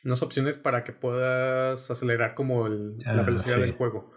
[0.03, 4.13] unas opciones para que puedas acelerar como el, la ah, velocidad del juego.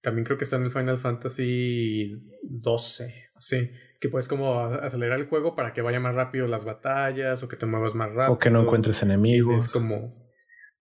[0.00, 5.26] También creo que está en el Final Fantasy 12, así que puedes como acelerar el
[5.26, 8.34] juego para que vaya más rápido las batallas o que te muevas más rápido.
[8.34, 9.64] O que no encuentres enemigos.
[9.64, 10.14] Es como...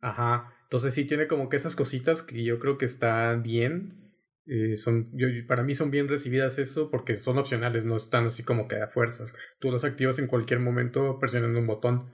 [0.02, 0.54] Ajá.
[0.68, 4.14] Entonces sí tiene como que esas cositas que yo creo que están bien.
[4.46, 8.44] Eh, son, yo, para mí son bien recibidas eso porque son opcionales, no están así
[8.44, 9.34] como que a fuerzas.
[9.60, 12.12] Tú las activas en cualquier momento presionando un botón.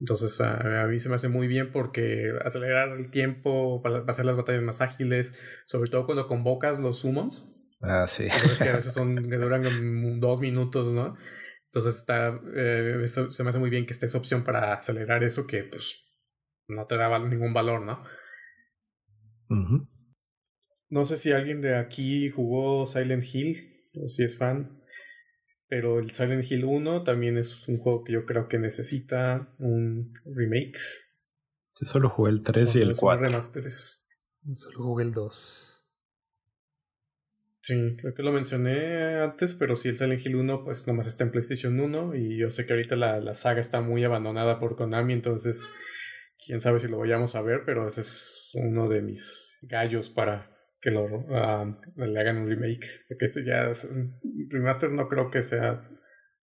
[0.00, 4.24] Entonces a, a, mí se me hace muy bien porque acelerar el tiempo para hacer
[4.24, 5.34] las batallas más ágiles,
[5.64, 8.24] sobre todo cuando convocas los summons, Ah, sí.
[8.60, 11.16] que a veces son, que duran dos minutos, ¿no?
[11.66, 15.46] Entonces está, eh, se me hace muy bien que esté esa opción para acelerar eso
[15.46, 16.05] que pues
[16.68, 18.02] no te da ningún valor, ¿no?
[20.88, 24.82] No sé si alguien de aquí jugó Silent Hill o si es fan,
[25.68, 30.12] pero el Silent Hill 1 también es un juego que yo creo que necesita un
[30.24, 30.78] remake.
[31.80, 33.40] Yo solo jugué el 3 y el 4.
[33.40, 35.72] Solo jugué el 2.
[37.62, 41.24] Sí, creo que lo mencioné antes, pero sí, el Silent Hill 1 pues nomás está
[41.24, 44.76] en PlayStation 1 y yo sé que ahorita la, la saga está muy abandonada por
[44.76, 45.72] Konami, entonces
[46.44, 50.56] quién sabe si lo vayamos a ver, pero ese es uno de mis gallos para
[50.80, 53.88] que lo uh, le hagan un remake, porque esto ya es,
[54.50, 55.78] remaster no creo que sea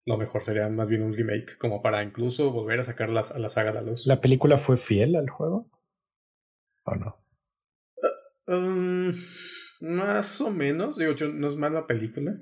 [0.06, 3.50] lo mejor, sería más bien un remake, como para incluso volver a sacar a la
[3.50, 4.06] saga de la luz.
[4.06, 5.72] ¿La película fue fiel al juego?
[6.84, 7.26] ¿O no?
[8.48, 9.14] Uh, um,
[9.82, 12.38] más o menos, digo, no es mala película.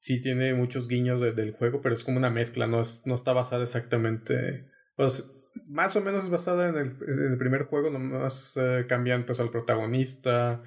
[0.00, 3.32] Sí tiene muchos guiños del juego, pero es como una mezcla, no, es, no está
[3.32, 4.68] basada exactamente...
[4.96, 9.50] Pues más o menos es basada en el, primer juego, nomás eh, cambian pues al
[9.50, 10.62] protagonista,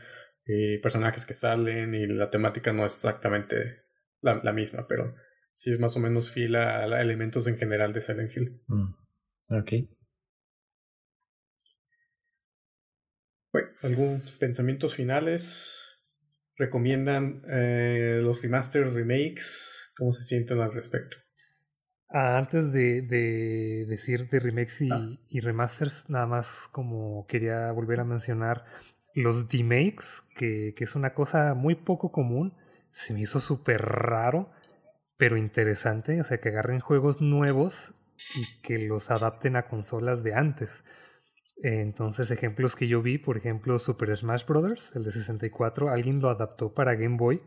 [0.46, 3.84] y personajes que salen y la temática no es exactamente
[4.22, 5.16] la, la misma, pero
[5.54, 8.62] sí es más o menos fiel a, elementos en general de Silent Hill.
[8.68, 8.94] Mm,
[9.56, 9.72] ok.
[13.52, 16.04] Bueno, ¿algún pensamientos finales?
[16.58, 19.92] ¿Recomiendan eh, los remasters, remakes?
[19.98, 21.18] ¿Cómo se sienten al respecto?
[22.10, 25.18] Ah, antes de, de, decir de remakes y, ah.
[25.28, 28.66] y, remasters, nada más como quería volver a mencionar
[29.16, 32.54] los demakes, que, que es una cosa muy poco común.
[32.92, 34.52] Se me hizo súper raro,
[35.18, 36.22] pero interesante.
[36.22, 37.96] O sea, que agarren juegos nuevos
[38.36, 40.84] y que los adapten a consolas de antes.
[41.64, 46.30] Entonces, ejemplos que yo vi, por ejemplo, Super Smash Bros., el de 64, alguien lo
[46.30, 47.42] adaptó para Game Boy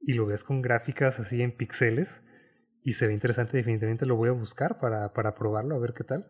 [0.00, 2.22] y lo ves con gráficas así en píxeles
[2.82, 6.04] y se ve interesante, definitivamente lo voy a buscar para, para probarlo, a ver qué
[6.04, 6.26] tal.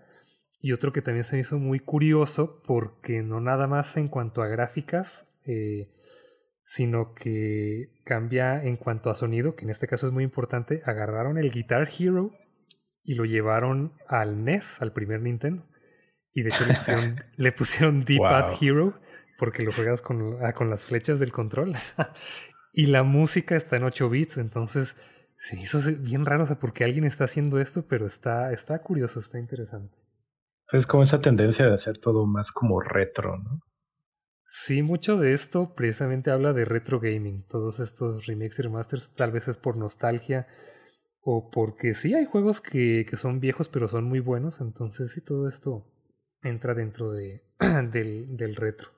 [0.61, 4.43] Y otro que también se me hizo muy curioso porque no nada más en cuanto
[4.43, 5.91] a gráficas, eh,
[6.65, 11.39] sino que cambia en cuanto a sonido, que en este caso es muy importante, agarraron
[11.39, 12.33] el Guitar Hero
[13.03, 15.67] y lo llevaron al NES, al primer Nintendo.
[16.33, 19.01] Y de hecho le pusieron, le pusieron D-Pad Hero
[19.39, 21.75] porque lo juegas con, ah, con las flechas del control.
[22.73, 24.95] y la música está en 8 bits, entonces
[25.41, 29.21] se hizo bien raro, o sea, porque alguien está haciendo esto, pero está, está curioso,
[29.21, 29.97] está interesante.
[30.71, 33.61] Es como esa tendencia de hacer todo más como retro, ¿no?
[34.53, 37.47] Sí, mucho de esto precisamente habla de retro gaming.
[37.49, 40.47] Todos estos remakes y remasters tal vez es por nostalgia
[41.23, 44.61] o porque sí hay juegos que, que son viejos pero son muy buenos.
[44.61, 45.87] Entonces sí, todo esto
[46.43, 47.45] entra dentro de,
[47.93, 48.91] del, del retro.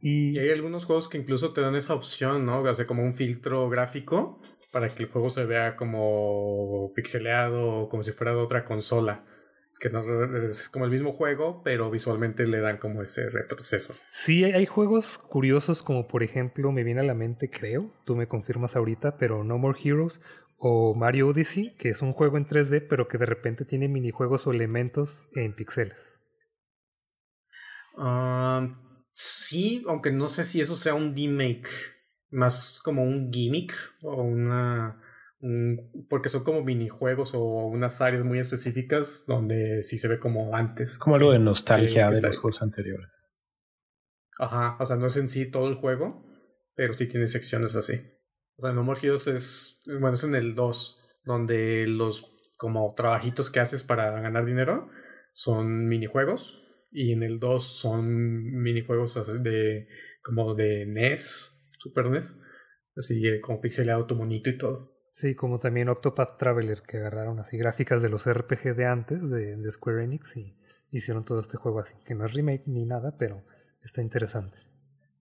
[0.00, 0.36] Y...
[0.38, 2.62] hay algunos juegos que incluso te dan esa opción, ¿no?
[2.62, 4.40] O sea, como un filtro gráfico
[4.72, 9.24] para que el juego se vea como pixeleado, como si fuera de otra consola.
[9.78, 10.02] Que no,
[10.48, 13.94] es como el mismo juego, pero visualmente le dan como ese retroceso.
[14.10, 18.28] Sí, hay juegos curiosos como por ejemplo, me viene a la mente, creo, tú me
[18.28, 20.20] confirmas ahorita, pero No More Heroes
[20.56, 24.46] o Mario Odyssey, que es un juego en 3D, pero que de repente tiene minijuegos
[24.46, 25.98] o elementos en píxeles.
[27.98, 28.72] Ah,
[29.12, 31.68] sí, aunque no sé si eso sea un remake,
[32.32, 35.00] más como un gimmick o una...
[36.08, 40.98] porque son como minijuegos o unas áreas muy específicas donde sí se ve como antes.
[40.98, 43.26] Como algo de nostalgia de los juegos anteriores.
[44.38, 46.26] Ajá, o sea, no es en sí todo el juego,
[46.74, 48.00] pero sí tiene secciones así.
[48.56, 53.50] O sea, No More Heroes es, bueno, es en el 2, donde los como trabajitos
[53.50, 54.88] que haces para ganar dinero
[55.32, 56.58] son minijuegos.
[56.90, 59.88] Y en el 2 son minijuegos de
[60.22, 62.36] como de NES, Super NES.
[62.96, 64.92] Así eh, como pixelado tu monito y todo.
[65.10, 69.56] Sí, como también Octopath Traveler, que agarraron así gráficas de los RPG de antes, de,
[69.56, 70.56] de Square Enix, y
[70.90, 73.44] hicieron todo este juego así, que no es remake ni nada, pero
[73.82, 74.58] está interesante.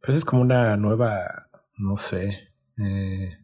[0.01, 3.37] Pues es como una nueva, no sé, eh,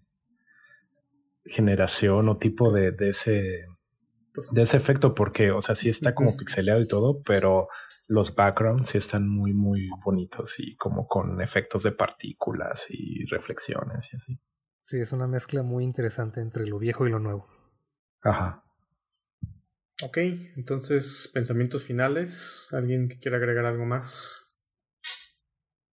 [1.44, 3.66] generación o tipo de, de ese
[4.38, 7.70] pues, de ese efecto porque, o sea, sí está como pixeleado y todo, pero
[8.06, 14.14] los backgrounds sí están muy, muy bonitos y como con efectos de partículas y reflexiones
[14.14, 14.40] y así.
[14.84, 17.48] Sí, es una mezcla muy interesante entre lo viejo y lo nuevo.
[18.22, 18.64] Ajá.
[20.04, 20.18] Ok,
[20.56, 22.70] entonces, pensamientos finales.
[22.74, 24.44] ¿Alguien que quiera agregar algo más?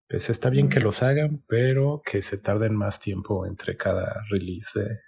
[0.09, 4.99] Pues está bien que los hagan, pero que se tarden más tiempo entre cada release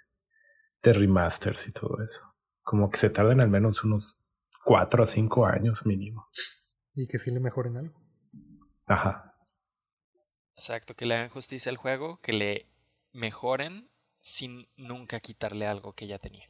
[0.81, 2.34] de, remasters y todo eso.
[2.65, 4.17] Como que se tarden al menos unos
[4.65, 6.27] cuatro a cinco años mínimo.
[6.95, 8.01] Y que sí le mejoren algo.
[8.87, 9.35] Ajá.
[10.55, 12.67] Exacto, que le hagan justicia al juego, que le
[13.13, 13.89] mejoren
[14.21, 16.47] sin nunca quitarle algo que ya tenía.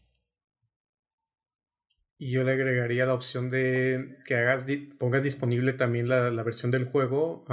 [2.17, 4.65] Y yo le agregaría la opción de que hagas
[4.97, 7.45] pongas disponible también la, versión del juego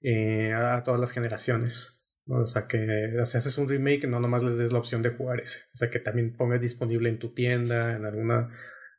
[0.00, 1.95] eh, a todas las generaciones.
[2.28, 5.40] O sea, que si haces un remake, no nomás les des la opción de jugar
[5.40, 5.60] ese.
[5.74, 8.50] O sea, que también pongas disponible en tu tienda, en alguna,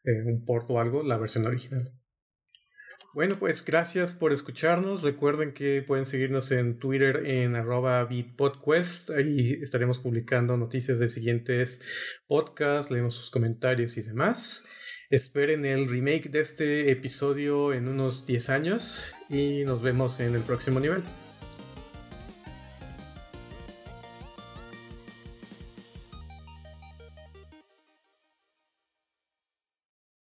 [0.04, 1.92] eh, un port o algo, la versión original.
[3.14, 5.02] Bueno, pues gracias por escucharnos.
[5.02, 9.10] Recuerden que pueden seguirnos en Twitter en arroba beatpodquest.
[9.10, 11.82] Ahí estaremos publicando noticias de siguientes
[12.28, 14.66] podcasts, leemos sus comentarios y demás.
[15.10, 20.42] Esperen el remake de este episodio en unos 10 años y nos vemos en el
[20.42, 21.02] próximo nivel.